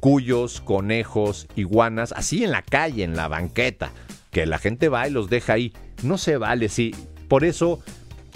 cuyos, 0.00 0.60
conejos, 0.60 1.48
iguanas, 1.56 2.12
así 2.12 2.44
en 2.44 2.50
la 2.50 2.62
calle, 2.62 3.04
en 3.04 3.16
la 3.16 3.28
banqueta, 3.28 3.90
que 4.30 4.46
la 4.46 4.58
gente 4.58 4.88
va 4.88 5.08
y 5.08 5.10
los 5.10 5.30
deja 5.30 5.54
ahí. 5.54 5.72
No 6.02 6.18
se 6.18 6.36
vale, 6.36 6.68
sí. 6.68 6.94
Por 7.28 7.44
eso 7.44 7.80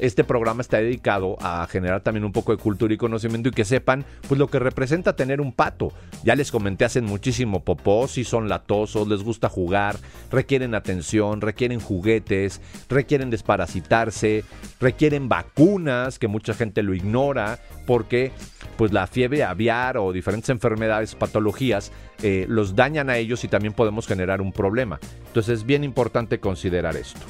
este 0.01 0.25
programa 0.25 0.63
está 0.63 0.79
dedicado 0.79 1.37
a 1.41 1.67
generar 1.67 2.01
también 2.01 2.25
un 2.25 2.33
poco 2.33 2.53
de 2.53 2.63
cultura 2.63 2.95
y 2.95 2.97
conocimiento 2.97 3.51
y 3.51 3.53
que 3.53 3.65
sepan 3.65 4.05
pues 4.29 4.39
lo 4.39 4.49
que 4.49 4.59
representa 4.59 5.17
tener 5.17 5.41
un 5.41 5.53
pato. 5.53 5.93
Ya 6.25 6.35
les 6.35 6.51
comenté, 6.51 6.85
hacen 6.85 7.05
muchísimo 7.05 7.65
popó, 7.65 8.09
si 8.09 8.25
son 8.25 8.49
latosos, 8.49 9.09
les 9.09 9.23
gusta 9.23 9.49
jugar, 9.49 9.97
requieren 10.31 10.75
atención, 10.75 11.41
requieren 11.41 11.81
juguetes, 11.81 12.61
requieren 12.89 13.31
desparasitarse, 13.31 14.45
requieren 14.81 15.29
vacunas, 15.29 16.19
que 16.19 16.29
mucha 16.29 16.55
gente 16.55 16.83
lo 16.83 16.95
ignora, 16.95 17.59
porque 17.87 18.33
pues 18.77 18.93
la 18.93 19.07
fiebre 19.07 19.45
aviar 19.45 19.99
o 19.99 20.13
diferentes 20.13 20.49
enfermedades, 20.49 21.15
patologías, 21.15 21.93
eh, 22.23 22.47
los 22.49 22.75
dañan 22.75 23.11
a 23.11 23.19
ellos 23.19 23.45
y 23.45 23.49
también 23.49 23.75
podemos 23.75 24.07
generar 24.07 24.41
un 24.41 24.53
problema. 24.53 24.99
Entonces 25.27 25.61
es 25.61 25.67
bien 25.67 25.85
importante 25.85 26.41
considerar 26.41 26.97
esto. 26.97 27.21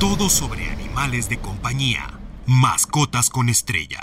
Todo 0.00 0.30
sobre 0.30 0.64
animales 0.70 1.28
de 1.28 1.36
compañía. 1.36 2.18
Mascotas 2.46 3.28
con 3.28 3.50
estrella. 3.50 4.00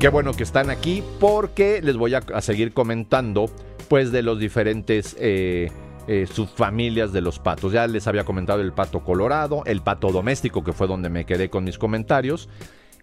Qué 0.00 0.08
bueno 0.08 0.32
que 0.32 0.42
están 0.42 0.70
aquí 0.70 1.04
porque 1.20 1.80
les 1.80 1.96
voy 1.96 2.12
a, 2.14 2.40
seguir 2.40 2.72
comentando 2.72 3.48
pues 3.88 4.10
de 4.10 4.22
los 4.22 4.40
diferentes 4.40 5.16
eh, 5.20 5.70
eh, 6.08 6.26
subfamilias 6.26 7.12
de 7.12 7.20
los 7.20 7.38
patos. 7.38 7.72
Ya 7.72 7.86
les 7.86 8.08
había 8.08 8.24
comentado 8.24 8.60
el 8.60 8.72
pato 8.72 9.04
colorado, 9.04 9.62
el 9.66 9.82
pato 9.82 10.10
doméstico 10.10 10.64
que 10.64 10.72
fue 10.72 10.88
donde 10.88 11.08
me 11.08 11.24
quedé 11.24 11.48
con 11.48 11.62
mis 11.62 11.78
comentarios, 11.78 12.48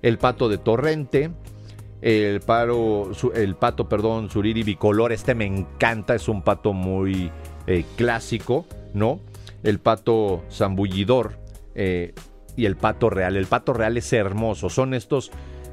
el 0.01 0.17
pato 0.17 0.49
de 0.49 0.57
torrente, 0.57 1.31
el, 2.01 2.41
paro, 2.41 3.11
el 3.35 3.55
pato, 3.55 3.87
perdón, 3.87 4.29
suriri 4.29 4.63
bicolor, 4.63 5.13
este 5.13 5.33
me 5.33 5.45
encanta, 5.45 6.13
es 6.13 6.27
un 6.27 6.41
pato 6.41 6.73
muy 6.73 7.31
eh, 7.67 7.85
clásico, 7.95 8.65
¿no? 8.93 9.21
El 9.63 9.79
pato 9.79 10.43
zambullidor 10.51 11.39
eh, 11.75 12.13
y 12.55 12.65
el 12.65 12.75
pato 12.75 13.09
real. 13.09 13.37
El 13.37 13.45
pato 13.45 13.73
real 13.73 13.97
es 13.97 14.11
hermoso. 14.13 14.69
Son 14.69 14.93
estos 14.93 15.31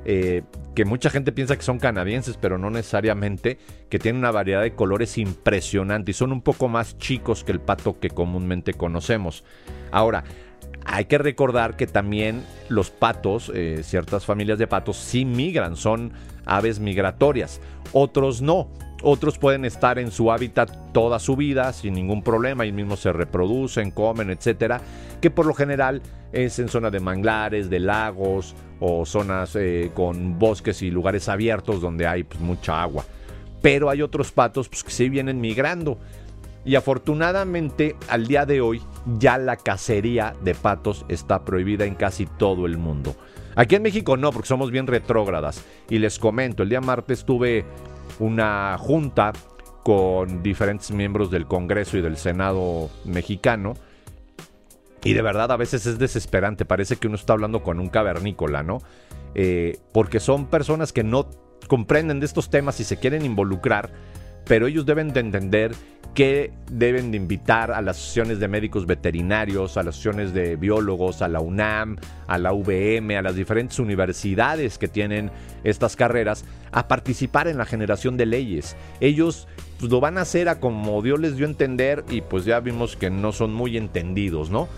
eh, 0.08 0.44
que 0.76 0.84
mucha 0.84 1.10
gente 1.10 1.32
piensa 1.32 1.56
que 1.56 1.62
son 1.62 1.80
canadienses, 1.80 2.36
pero 2.36 2.58
no 2.58 2.70
necesariamente, 2.70 3.58
que 3.88 3.98
tienen 3.98 4.20
una 4.20 4.30
variedad 4.30 4.62
de 4.62 4.74
colores 4.74 5.18
impresionante 5.18 6.12
y 6.12 6.14
son 6.14 6.30
un 6.30 6.42
poco 6.42 6.68
más 6.68 6.96
chicos 6.98 7.42
que 7.42 7.50
el 7.50 7.60
pato 7.60 7.98
que 7.98 8.10
comúnmente 8.10 8.74
conocemos. 8.74 9.42
Ahora, 9.90 10.22
hay 10.84 11.06
que 11.06 11.18
recordar 11.18 11.76
que 11.76 11.88
también 11.88 12.44
los 12.68 12.90
patos, 12.90 13.50
eh, 13.52 13.80
ciertas 13.82 14.24
familias 14.24 14.58
de 14.58 14.68
patos, 14.68 14.96
sí 14.96 15.24
migran, 15.24 15.74
son 15.76 16.12
aves 16.44 16.78
migratorias. 16.78 17.60
Otros 17.92 18.42
no. 18.42 18.70
Otros 19.02 19.38
pueden 19.38 19.64
estar 19.64 19.98
en 19.98 20.10
su 20.10 20.32
hábitat 20.32 20.70
toda 20.92 21.18
su 21.18 21.36
vida 21.36 21.72
sin 21.72 21.94
ningún 21.94 22.22
problema 22.22 22.64
y 22.64 22.72
mismos 22.72 23.00
se 23.00 23.12
reproducen, 23.12 23.90
comen, 23.90 24.30
etcétera, 24.30 24.80
que 25.20 25.30
por 25.30 25.44
lo 25.46 25.54
general 25.54 26.00
es 26.32 26.58
en 26.58 26.68
zonas 26.68 26.92
de 26.92 27.00
manglares, 27.00 27.68
de 27.68 27.78
lagos 27.78 28.54
o 28.80 29.04
zonas 29.04 29.54
eh, 29.56 29.90
con 29.94 30.38
bosques 30.38 30.82
y 30.82 30.90
lugares 30.90 31.28
abiertos 31.28 31.80
donde 31.80 32.06
hay 32.06 32.24
pues, 32.24 32.40
mucha 32.40 32.82
agua. 32.82 33.04
Pero 33.60 33.90
hay 33.90 34.00
otros 34.00 34.32
patos 34.32 34.68
pues, 34.68 34.82
que 34.82 34.90
sí 34.90 35.08
vienen 35.08 35.40
migrando. 35.40 35.98
Y 36.64 36.74
afortunadamente 36.74 37.94
al 38.08 38.26
día 38.26 38.44
de 38.44 38.60
hoy 38.60 38.82
ya 39.18 39.38
la 39.38 39.56
cacería 39.56 40.34
de 40.42 40.54
patos 40.54 41.04
está 41.08 41.44
prohibida 41.44 41.84
en 41.84 41.94
casi 41.94 42.26
todo 42.26 42.66
el 42.66 42.76
mundo. 42.76 43.14
Aquí 43.54 43.76
en 43.76 43.82
México 43.82 44.16
no, 44.16 44.32
porque 44.32 44.48
somos 44.48 44.70
bien 44.70 44.86
retrógradas. 44.86 45.64
Y 45.88 45.98
les 45.98 46.18
comento, 46.18 46.62
el 46.62 46.68
día 46.68 46.80
martes 46.80 47.24
tuve 47.24 47.64
una 48.18 48.76
junta 48.78 49.32
con 49.82 50.42
diferentes 50.42 50.90
miembros 50.90 51.30
del 51.30 51.46
Congreso 51.46 51.96
y 51.96 52.00
del 52.00 52.16
Senado 52.16 52.90
mexicano. 53.04 53.74
Y 55.04 55.12
de 55.12 55.22
verdad 55.22 55.52
a 55.52 55.56
veces 55.56 55.86
es 55.86 55.98
desesperante, 55.98 56.64
parece 56.64 56.96
que 56.96 57.06
uno 57.06 57.14
está 57.14 57.34
hablando 57.34 57.62
con 57.62 57.78
un 57.78 57.88
cavernícola, 57.88 58.64
¿no? 58.64 58.78
Eh, 59.34 59.78
porque 59.92 60.18
son 60.18 60.46
personas 60.46 60.92
que 60.92 61.04
no 61.04 61.28
comprenden 61.68 62.18
de 62.20 62.26
estos 62.26 62.50
temas 62.50 62.80
y 62.80 62.84
se 62.84 62.96
quieren 62.96 63.24
involucrar, 63.24 63.90
pero 64.46 64.66
ellos 64.66 64.86
deben 64.86 65.12
de 65.12 65.20
entender 65.20 65.72
que 66.14 66.50
deben 66.70 67.10
de 67.10 67.18
invitar 67.18 67.70
a 67.72 67.82
las 67.82 67.98
asociaciones 67.98 68.40
de 68.40 68.48
médicos 68.48 68.86
veterinarios, 68.86 69.76
a 69.76 69.82
las 69.82 69.96
asociaciones 69.96 70.32
de 70.32 70.56
biólogos, 70.56 71.20
a 71.20 71.28
la 71.28 71.40
UNAM, 71.40 71.98
a 72.26 72.38
la 72.38 72.52
VM, 72.52 73.18
a 73.18 73.22
las 73.22 73.36
diferentes 73.36 73.78
universidades 73.78 74.78
que 74.78 74.88
tienen 74.88 75.30
estas 75.62 75.94
carreras, 75.94 76.46
a 76.72 76.88
participar 76.88 77.48
en 77.48 77.58
la 77.58 77.66
generación 77.66 78.16
de 78.16 78.24
leyes. 78.24 78.76
Ellos 79.00 79.46
pues, 79.78 79.92
lo 79.92 80.00
van 80.00 80.16
a 80.16 80.22
hacer 80.22 80.48
a 80.48 80.58
como 80.58 81.02
Dios 81.02 81.20
les 81.20 81.36
dio 81.36 81.46
a 81.46 81.50
entender 81.50 82.02
y 82.08 82.22
pues 82.22 82.46
ya 82.46 82.60
vimos 82.60 82.96
que 82.96 83.10
no 83.10 83.32
son 83.32 83.52
muy 83.52 83.76
entendidos, 83.76 84.48
¿no? 84.48 84.68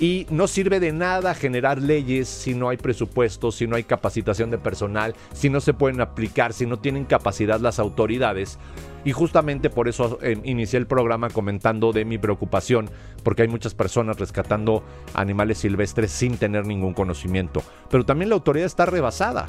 Y 0.00 0.26
no 0.30 0.48
sirve 0.48 0.80
de 0.80 0.92
nada 0.92 1.34
generar 1.34 1.82
leyes 1.82 2.26
si 2.26 2.54
no 2.54 2.70
hay 2.70 2.78
presupuesto, 2.78 3.52
si 3.52 3.66
no 3.66 3.76
hay 3.76 3.84
capacitación 3.84 4.50
de 4.50 4.56
personal, 4.56 5.14
si 5.34 5.50
no 5.50 5.60
se 5.60 5.74
pueden 5.74 6.00
aplicar, 6.00 6.54
si 6.54 6.64
no 6.64 6.78
tienen 6.78 7.04
capacidad 7.04 7.60
las 7.60 7.78
autoridades. 7.78 8.58
Y 9.04 9.12
justamente 9.12 9.68
por 9.68 9.88
eso 9.88 10.18
eh, 10.22 10.40
inicié 10.42 10.78
el 10.78 10.86
programa 10.86 11.28
comentando 11.28 11.92
de 11.92 12.06
mi 12.06 12.16
preocupación, 12.16 12.88
porque 13.22 13.42
hay 13.42 13.48
muchas 13.48 13.74
personas 13.74 14.18
rescatando 14.18 14.82
animales 15.12 15.58
silvestres 15.58 16.10
sin 16.10 16.38
tener 16.38 16.66
ningún 16.66 16.94
conocimiento. 16.94 17.62
Pero 17.90 18.06
también 18.06 18.30
la 18.30 18.36
autoridad 18.36 18.66
está 18.66 18.86
rebasada. 18.86 19.48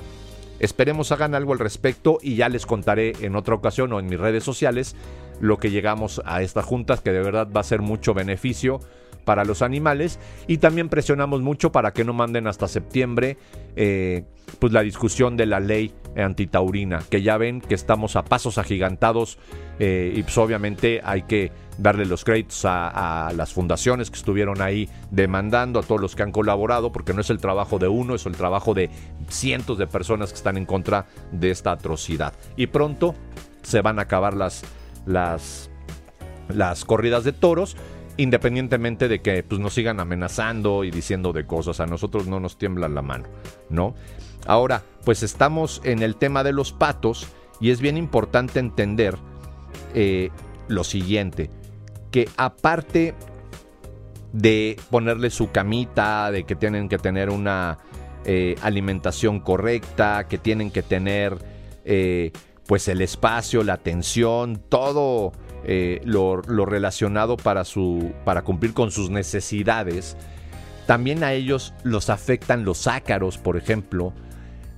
Esperemos 0.59 1.13
hagan 1.13 1.33
algo 1.33 1.53
al 1.53 1.59
respecto 1.59 2.17
y 2.21 2.35
ya 2.35 2.49
les 2.49 2.65
contaré 2.65 3.13
en 3.21 3.37
otra 3.37 3.55
ocasión 3.55 3.93
o 3.93 3.99
en 3.99 4.07
mis 4.07 4.19
redes 4.19 4.43
sociales 4.43 4.97
lo 5.39 5.57
que 5.57 5.71
llegamos 5.71 6.21
a 6.25 6.41
estas 6.41 6.65
juntas, 6.65 6.99
que 6.99 7.11
de 7.11 7.23
verdad 7.23 7.47
va 7.55 7.61
a 7.61 7.63
ser 7.63 7.81
mucho 7.81 8.13
beneficio 8.13 8.81
para 9.25 9.45
los 9.45 9.61
animales 9.61 10.19
y 10.47 10.57
también 10.57 10.89
presionamos 10.89 11.41
mucho 11.41 11.71
para 11.71 11.93
que 11.93 12.03
no 12.03 12.13
manden 12.13 12.47
hasta 12.47 12.67
septiembre 12.67 13.37
eh, 13.75 14.23
pues 14.59 14.73
la 14.73 14.81
discusión 14.81 15.37
de 15.37 15.45
la 15.45 15.59
ley 15.59 15.93
antitaurina, 16.15 17.01
que 17.09 17.21
ya 17.21 17.37
ven 17.37 17.61
que 17.61 17.73
estamos 17.73 18.15
a 18.15 18.23
pasos 18.23 18.57
agigantados 18.57 19.37
eh, 19.79 20.13
y 20.15 20.23
pues 20.23 20.37
obviamente 20.37 21.01
hay 21.03 21.23
que 21.23 21.51
darle 21.77 22.05
los 22.05 22.23
créditos 22.23 22.63
a, 22.65 23.31
las 23.35 23.53
fundaciones 23.53 24.11
que 24.11 24.17
estuvieron 24.17 24.61
ahí 24.61 24.89
demandando, 25.09 25.79
a 25.79 25.83
todos 25.83 26.01
los 26.01 26.15
que 26.15 26.23
han 26.23 26.31
colaborado, 26.31 26.91
porque 26.91 27.13
no 27.13 27.21
es 27.21 27.29
el 27.29 27.39
trabajo 27.39 27.79
de 27.79 27.87
uno, 27.87 28.15
es 28.15 28.25
el 28.25 28.35
trabajo 28.35 28.73
de 28.73 28.89
cientos 29.29 29.77
de 29.77 29.87
personas 29.87 30.31
que 30.31 30.37
están 30.37 30.57
en 30.57 30.65
contra 30.65 31.07
de 31.31 31.49
esta 31.49 31.71
atrocidad. 31.71 32.33
Y 32.57 32.67
pronto 32.67 33.15
se 33.63 33.81
van 33.81 33.99
a 33.99 34.03
acabar 34.03 34.35
las, 34.35 34.63
las, 35.05 35.69
las 36.49 36.85
corridas 36.85 37.23
de 37.23 37.33
toros 37.33 37.75
independientemente 38.17 39.07
de 39.07 39.21
que 39.21 39.43
pues, 39.43 39.59
nos 39.59 39.73
sigan 39.73 39.99
amenazando 39.99 40.83
y 40.83 40.91
diciendo 40.91 41.33
de 41.33 41.45
cosas, 41.45 41.79
a 41.79 41.85
nosotros 41.85 42.27
no 42.27 42.39
nos 42.39 42.57
tiembla 42.57 42.87
la 42.87 43.01
mano, 43.01 43.27
¿no? 43.69 43.95
Ahora, 44.45 44.83
pues 45.05 45.23
estamos 45.23 45.81
en 45.83 46.01
el 46.01 46.15
tema 46.15 46.43
de 46.43 46.53
los 46.53 46.73
patos 46.73 47.27
y 47.59 47.69
es 47.69 47.79
bien 47.79 47.97
importante 47.97 48.59
entender 48.59 49.17
eh, 49.93 50.29
lo 50.67 50.83
siguiente, 50.83 51.49
que 52.09 52.27
aparte 52.37 53.13
de 54.33 54.77
ponerle 54.89 55.29
su 55.29 55.51
camita, 55.51 56.31
de 56.31 56.43
que 56.43 56.55
tienen 56.55 56.89
que 56.89 56.97
tener 56.97 57.29
una 57.29 57.79
eh, 58.25 58.55
alimentación 58.61 59.39
correcta, 59.39 60.27
que 60.27 60.37
tienen 60.37 60.71
que 60.71 60.81
tener 60.81 61.37
eh, 61.85 62.31
pues 62.65 62.87
el 62.87 63.01
espacio, 63.01 63.63
la 63.63 63.73
atención, 63.73 64.61
todo 64.69 65.33
eh, 65.63 66.01
lo, 66.03 66.41
relacionado 66.41 67.37
para, 67.37 67.63
su, 67.63 68.13
para 68.25 68.43
cumplir 68.43 68.73
con 68.73 68.91
sus 68.91 69.09
necesidades, 69.09 70.17
también 70.87 71.23
a 71.23 71.33
ellos 71.33 71.73
los 71.83 72.09
afectan 72.09 72.65
los 72.65 72.87
ácaros, 72.87 73.37
por 73.37 73.57
ejemplo, 73.57 74.13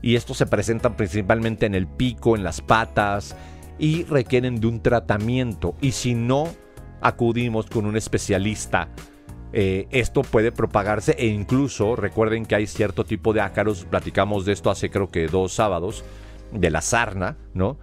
y 0.02 0.15
estos 0.15 0.38
se 0.38 0.46
presentan 0.46 0.96
principalmente 0.96 1.65
en 1.65 1.76
el 1.76 1.88
pico, 1.88 2.36
en 2.36 2.43
las 2.43 2.62
patas, 2.62 3.36
y 3.80 4.04
requieren 4.04 4.60
de 4.60 4.67
un 4.67 4.82
tratamiento. 4.82 5.76
Y 5.82 5.93
si 5.93 6.13
no 6.13 6.48
acudimos 7.02 7.67
con 7.67 7.86
un 7.86 7.96
especialista, 7.96 8.89
eh, 9.54 9.88
esto 9.91 10.24
puede 10.24 10.52
propagarse 10.52 11.15
e 11.17 11.28
incluso 11.28 11.96
recuerden 11.96 12.46
que 12.46 12.56
hay 12.56 12.67
cierto 12.67 13.06
tipo 13.06 13.34
de 13.34 13.41
ácaros, 13.41 13.86
platicamos 13.86 14.46
de 14.46 14.54
esto 14.54 14.72
hace 14.72 14.89
creo 14.89 15.10
que 15.10 15.28
dos 15.28 15.54
sábados, 15.54 16.04
de 16.52 16.69
la 16.69 16.82
sarna, 16.82 17.38
¿no? 17.54 17.78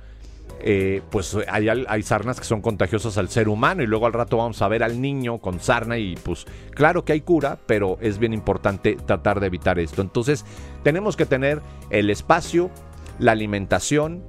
Eh, 0.63 1.01
pues 1.11 1.37
hay, 1.49 2.03
sarnas 2.03 2.39
que 2.39 2.45
son 2.45 2.61
contagiosas 2.61 3.17
al 3.17 3.31
ser 3.31 3.49
humano 3.49 3.83
y 3.83 3.87
luego 3.87 4.07
al 4.07 4.13
rato 4.13 4.37
vamos 4.37 4.61
a 4.61 4.69
ver 4.69 4.83
al 4.83 5.01
niño 5.01 5.39
con 5.39 5.59
sarna 5.59 5.97
y 5.97 6.17
pues 6.17 6.47
claro 6.75 7.05
que 7.05 7.13
hay 7.15 7.23
cura, 7.23 7.59
pero 7.67 7.97
es 8.01 8.19
bien 8.19 8.35
importante 8.35 8.97
tratar 9.07 9.41
de 9.41 9.47
evitar 9.47 9.79
esto. 9.79 10.03
Entonces 10.03 10.45
tenemos 10.83 11.17
que 11.17 11.25
tener 11.25 11.63
el 11.89 12.11
espacio, 12.11 12.71
la 13.19 13.33
alimentación 13.33 14.23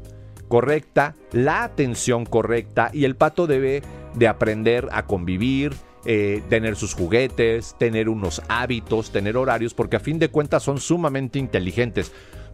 correcta, 0.47 1.15
la 1.31 1.63
atención 1.63 2.25
correcta 2.25 2.91
y 2.93 3.05
el 3.05 3.15
pato 3.15 3.47
debe 3.47 3.81
de 4.15 4.27
aprender 4.27 4.87
a 4.91 5.05
convivir, 5.05 5.73
eh, 6.05 6.41
tener 6.49 6.75
sus 6.75 6.93
juguetes, 6.93 7.75
tener 7.77 8.09
unos 8.09 8.41
hábitos, 8.47 9.11
tener 9.11 9.37
horarios, 9.37 9.73
porque 9.73 9.97
a 9.97 9.99
fin 9.99 10.17
de 10.17 10.29
cuentas 10.29 10.63
son 10.63 10.79
sumamente 10.79 11.39
inteligentes. 11.39 12.11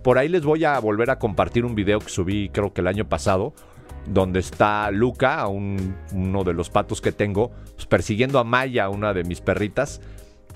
Por 0.07 0.17
ahí 0.17 0.29
les 0.29 0.45
voy 0.45 0.63
a 0.63 0.79
volver 0.79 1.09
a 1.09 1.19
compartir 1.19 1.65
un 1.65 1.75
video 1.75 1.99
que 1.99 2.07
subí 2.07 2.47
creo 2.47 2.71
que 2.71 2.79
el 2.79 2.87
año 2.87 3.09
pasado, 3.09 3.53
donde 4.05 4.39
está 4.39 4.89
Luca, 4.89 5.45
uno 5.49 6.45
de 6.45 6.53
los 6.53 6.69
patos 6.69 7.01
que 7.01 7.11
tengo, 7.11 7.51
pues, 7.75 7.87
persiguiendo 7.87 8.39
a 8.39 8.45
Maya, 8.45 8.87
una 8.87 9.13
de 9.13 9.25
mis 9.25 9.41
perritas. 9.41 9.99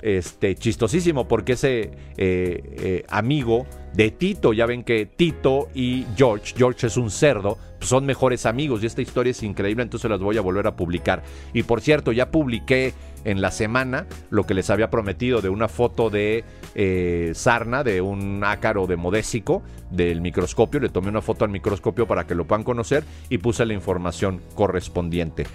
Este, 0.01 0.55
chistosísimo 0.55 1.27
porque 1.27 1.53
ese 1.53 1.79
eh, 1.79 1.91
eh, 2.17 3.05
amigo 3.07 3.67
de 3.93 4.09
Tito, 4.09 4.51
ya 4.53 4.65
ven 4.65 4.83
que 4.83 5.05
Tito 5.05 5.67
y 5.75 6.05
George, 6.15 6.55
George 6.57 6.87
es 6.87 6.97
un 6.97 7.11
cerdo, 7.11 7.57
pues, 7.77 7.89
son 7.89 8.05
mejores 8.05 8.45
amigos 8.45 8.81
y 8.81 8.85
esta 8.85 9.01
historia 9.01 9.31
es 9.31 9.43
increíble, 9.43 9.83
entonces 9.83 10.09
las 10.09 10.19
voy 10.19 10.37
a 10.37 10.41
volver 10.41 10.65
a 10.65 10.75
publicar. 10.75 11.23
Y 11.53 11.63
por 11.63 11.81
cierto, 11.81 12.11
ya 12.11 12.31
publiqué 12.31 12.93
en 13.25 13.41
la 13.41 13.51
semana 13.51 14.07
lo 14.29 14.45
que 14.45 14.53
les 14.53 14.69
había 14.69 14.89
prometido 14.89 15.41
de 15.41 15.49
una 15.49 15.67
foto 15.67 16.09
de 16.09 16.43
eh, 16.73 17.31
sarna, 17.35 17.83
de 17.83 18.01
un 18.01 18.43
ácaro 18.43 18.87
de 18.87 18.95
modésico 18.95 19.61
del 19.91 20.21
microscopio. 20.21 20.79
Le 20.79 20.89
tomé 20.89 21.09
una 21.09 21.21
foto 21.21 21.45
al 21.45 21.51
microscopio 21.51 22.07
para 22.07 22.25
que 22.25 22.33
lo 22.33 22.45
puedan 22.45 22.63
conocer 22.63 23.03
y 23.29 23.37
puse 23.37 23.65
la 23.65 23.73
información 23.73 24.41
correspondiente. 24.55 25.45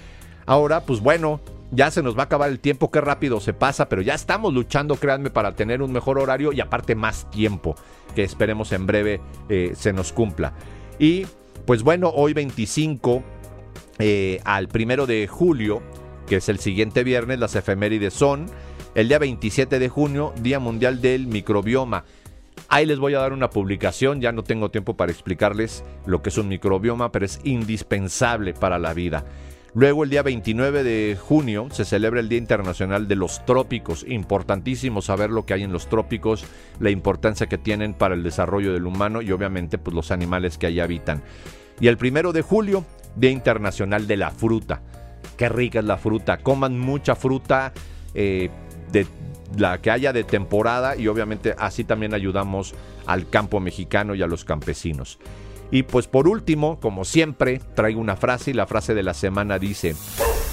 Ahora, 0.47 0.83
pues 0.83 1.01
bueno, 1.01 1.41
ya 1.71 1.91
se 1.91 2.03
nos 2.03 2.17
va 2.17 2.23
a 2.23 2.25
acabar 2.25 2.51
el 2.51 2.61
tiempo, 2.61 2.91
qué 2.91 3.01
rápido 3.01 3.41
se 3.41 3.53
pasa, 3.53 3.89
pero 3.89 4.03
ya 4.03 4.15
estamos 4.15 4.53
luchando, 4.55 4.97
créanme, 4.97 5.31
para 5.31 5.55
tener 5.55 5.83
un 5.83 5.93
mejor 5.93 6.19
horario 6.19 6.53
y 6.53 6.61
aparte 6.61 6.95
más 6.95 7.31
tiempo, 7.31 7.75
que 8.15 8.23
esperemos 8.23 8.73
en 8.73 8.87
breve 8.87 9.21
eh, 9.49 9.73
se 9.75 9.93
nos 9.93 10.13
cumpla. 10.13 10.55
Y 10.99 11.27
pues 11.67 11.83
bueno, 11.83 12.11
hoy 12.15 12.33
25 12.33 13.23
eh, 13.99 14.41
al 14.45 14.69
primero 14.69 15.07
de 15.07 15.27
julio 15.27 15.83
que 16.27 16.37
es 16.37 16.49
el 16.49 16.59
siguiente 16.59 17.05
viernes, 17.05 17.39
las 17.39 17.55
efemérides 17.55 18.13
son 18.13 18.47
el 18.95 19.09
día 19.09 19.19
27 19.19 19.79
de 19.79 19.89
junio, 19.89 20.33
Día 20.41 20.59
Mundial 20.59 21.01
del 21.01 21.27
Microbioma. 21.27 22.05
Ahí 22.69 22.87
les 22.87 22.99
voy 22.99 23.15
a 23.15 23.21
dar 23.21 23.33
una 23.33 23.51
publicación, 23.51 24.21
ya 24.21 24.33
no 24.33 24.43
tengo 24.43 24.71
tiempo 24.71 24.97
para 24.97 25.13
explicarles 25.13 25.85
lo 26.05 26.23
que 26.23 26.31
es 26.31 26.39
un 26.39 26.49
microbioma, 26.49 27.13
pero 27.13 27.25
es 27.25 27.39
indispensable 27.45 28.55
para 28.55 28.79
la 28.79 28.93
vida. 28.93 29.25
Luego 29.77 30.03
el 30.03 30.11
día 30.11 30.25
29 30.25 30.83
de 30.83 31.17
junio 31.21 31.69
se 31.71 31.85
celebra 31.85 32.19
el 32.19 32.29
Día 32.29 32.39
Internacional 32.39 33.07
de 33.07 33.15
los 33.15 33.45
Trópicos. 33.45 34.05
Importantísimo 34.09 35.03
saber 35.03 35.31
lo 35.31 35.47
que 35.47 35.55
hay 35.55 35.63
en 35.63 35.73
los 35.73 35.89
trópicos, 35.89 36.45
la 36.81 36.91
importancia 36.91 37.47
que 37.47 37.59
tienen 37.59 37.95
para 37.95 38.15
el 38.15 38.25
desarrollo 38.25 38.73
del 38.73 38.87
humano 38.87 39.23
y 39.23 39.31
obviamente 39.31 39.79
pues, 39.79 39.95
los 39.95 40.11
animales 40.11 40.59
que 40.59 40.67
allí 40.67 40.81
habitan. 40.81 41.23
Y 41.79 41.87
el 41.87 41.99
primero 41.99 42.33
de 42.33 42.43
julio, 42.43 42.85
Día 43.15 43.31
Internacional 43.31 44.09
de 44.09 44.17
la 44.17 44.33
Fruta 44.33 44.83
qué 45.37 45.49
rica 45.49 45.79
es 45.79 45.85
la 45.85 45.97
fruta. 45.97 46.39
Coman 46.39 46.79
mucha 46.79 47.15
fruta 47.15 47.73
eh, 48.15 48.51
de 48.91 49.07
la 49.57 49.81
que 49.81 49.91
haya 49.91 50.13
de 50.13 50.25
temporada 50.25 50.97
y 50.97 51.09
obviamente 51.09 51.55
así 51.59 51.85
también 51.85 52.15
ayudamos 52.15 52.75
al 53.07 53.29
campo 53.29 53.61
mexicano 53.61 54.15
y 54.15 54.23
a 54.23 54.27
los 54.27 54.45
campesinos. 54.45 55.19
Y 55.71 55.83
pues 55.83 56.07
por 56.07 56.29
último, 56.29 56.79
como 56.81 57.05
siempre, 57.05 57.61
traigo 57.75 58.01
una 58.01 58.17
frase 58.17 58.53
y 58.53 58.55
la 58.55 58.67
frase 58.67 58.95
de 58.95 59.03
la 59.03 59.15
semana 59.15 59.59
dice, 59.59 59.95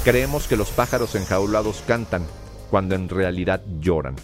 creemos 0.03 0.47
que 0.47 0.57
los 0.57 0.71
pájaros 0.71 1.15
enjaulados 1.15 1.83
cantan 1.87 2.23
cuando 2.69 2.95
en 2.95 3.09
realidad 3.09 3.61
lloran. 3.79 4.15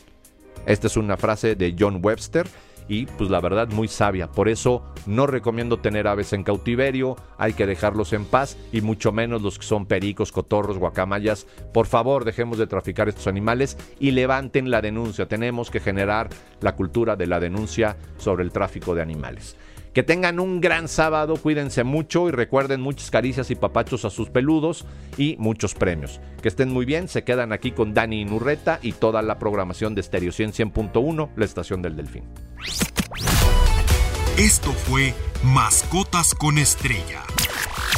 Esta 0.66 0.88
es 0.88 0.98
una 0.98 1.18
frase 1.18 1.56
de 1.56 1.76
John 1.78 2.00
Webster 2.04 2.48
y 2.90 3.06
pues 3.06 3.30
la 3.30 3.40
verdad 3.40 3.70
muy 3.70 3.88
sabia. 3.88 4.28
Por 4.28 4.50
eso 4.50 4.84
no 5.06 5.28
recomiendo 5.28 5.78
tener 5.78 6.08
aves 6.08 6.34
en 6.34 6.44
cautiverio, 6.44 7.16
hay 7.38 7.54
que 7.54 7.68
dejarlos 7.68 8.12
en 8.14 8.26
paz 8.26 8.58
y 8.74 8.82
mucho 8.82 9.12
menos 9.12 9.42
los 9.42 9.60
que 9.60 9.66
son 9.66 9.86
pericos, 9.86 10.32
cotorros, 10.32 10.80
guacamayas. 10.80 11.46
Por 11.72 11.86
favor, 11.86 12.26
dejemos 12.26 12.58
de 12.58 12.68
traficar 12.68 13.08
estos 13.08 13.28
animales 13.28 13.78
y 14.00 14.12
levanten 14.12 14.72
la 14.72 14.82
denuncia. 14.82 15.28
Tenemos 15.28 15.70
que 15.70 15.80
generar 15.80 16.30
la 16.62 16.76
cultura 16.76 17.16
de 17.16 17.28
la 17.28 17.40
denuncia 17.40 17.96
sobre 18.18 18.44
el 18.44 18.52
tráfico 18.52 18.96
de 18.96 19.04
animales. 19.04 19.56
Que 19.94 20.04
tengan 20.04 20.40
un 20.40 20.62
gran 20.62 20.88
sábado, 20.88 21.36
cuídense 21.36 21.84
mucho 21.84 22.28
y 22.28 22.32
recuerden 22.32 22.80
muchas 22.80 23.10
caricias 23.10 23.50
y 23.50 23.56
papachos 23.56 24.06
a 24.06 24.10
sus 24.10 24.30
peludos 24.30 24.86
y 25.18 25.36
muchos 25.40 25.74
premios. 25.74 26.22
Que 26.42 26.48
estén 26.48 26.70
muy 26.70 26.86
bien, 26.86 27.08
se 27.08 27.24
quedan 27.24 27.52
aquí 27.52 27.72
con 27.72 27.94
Dani 27.94 28.24
Nurreta 28.26 28.80
y 28.82 28.94
toda 28.94 29.22
la 29.22 29.40
programación 29.40 29.96
de 29.96 30.04
Stereo 30.04 30.32
100.1, 30.32 31.30
la 31.36 31.46
estación 31.46 31.82
del 31.82 31.96
Delfín. 31.96 32.24
Esto 34.38 34.72
fue 34.72 35.14
Mascotas 35.44 36.34
con 36.36 36.58
Estrella. 36.60 37.24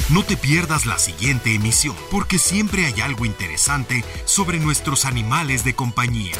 No 0.10 0.24
te 0.24 0.38
pierdas 0.38 0.86
la 0.86 0.98
siguiente 0.98 1.54
emisión, 1.54 1.96
porque 2.10 2.40
siempre 2.40 2.86
hay 2.86 3.02
algo 3.02 3.26
interesante 3.26 4.04
sobre 4.26 4.60
nuestros 4.60 5.06
animales 5.06 5.64
de 5.64 5.76
compañía. 5.76 6.36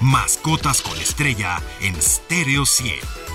Mascotas 0.00 0.82
con 0.82 0.98
Estrella 0.98 1.62
en 1.80 1.94
Stereo 2.00 2.66
100. 2.66 3.29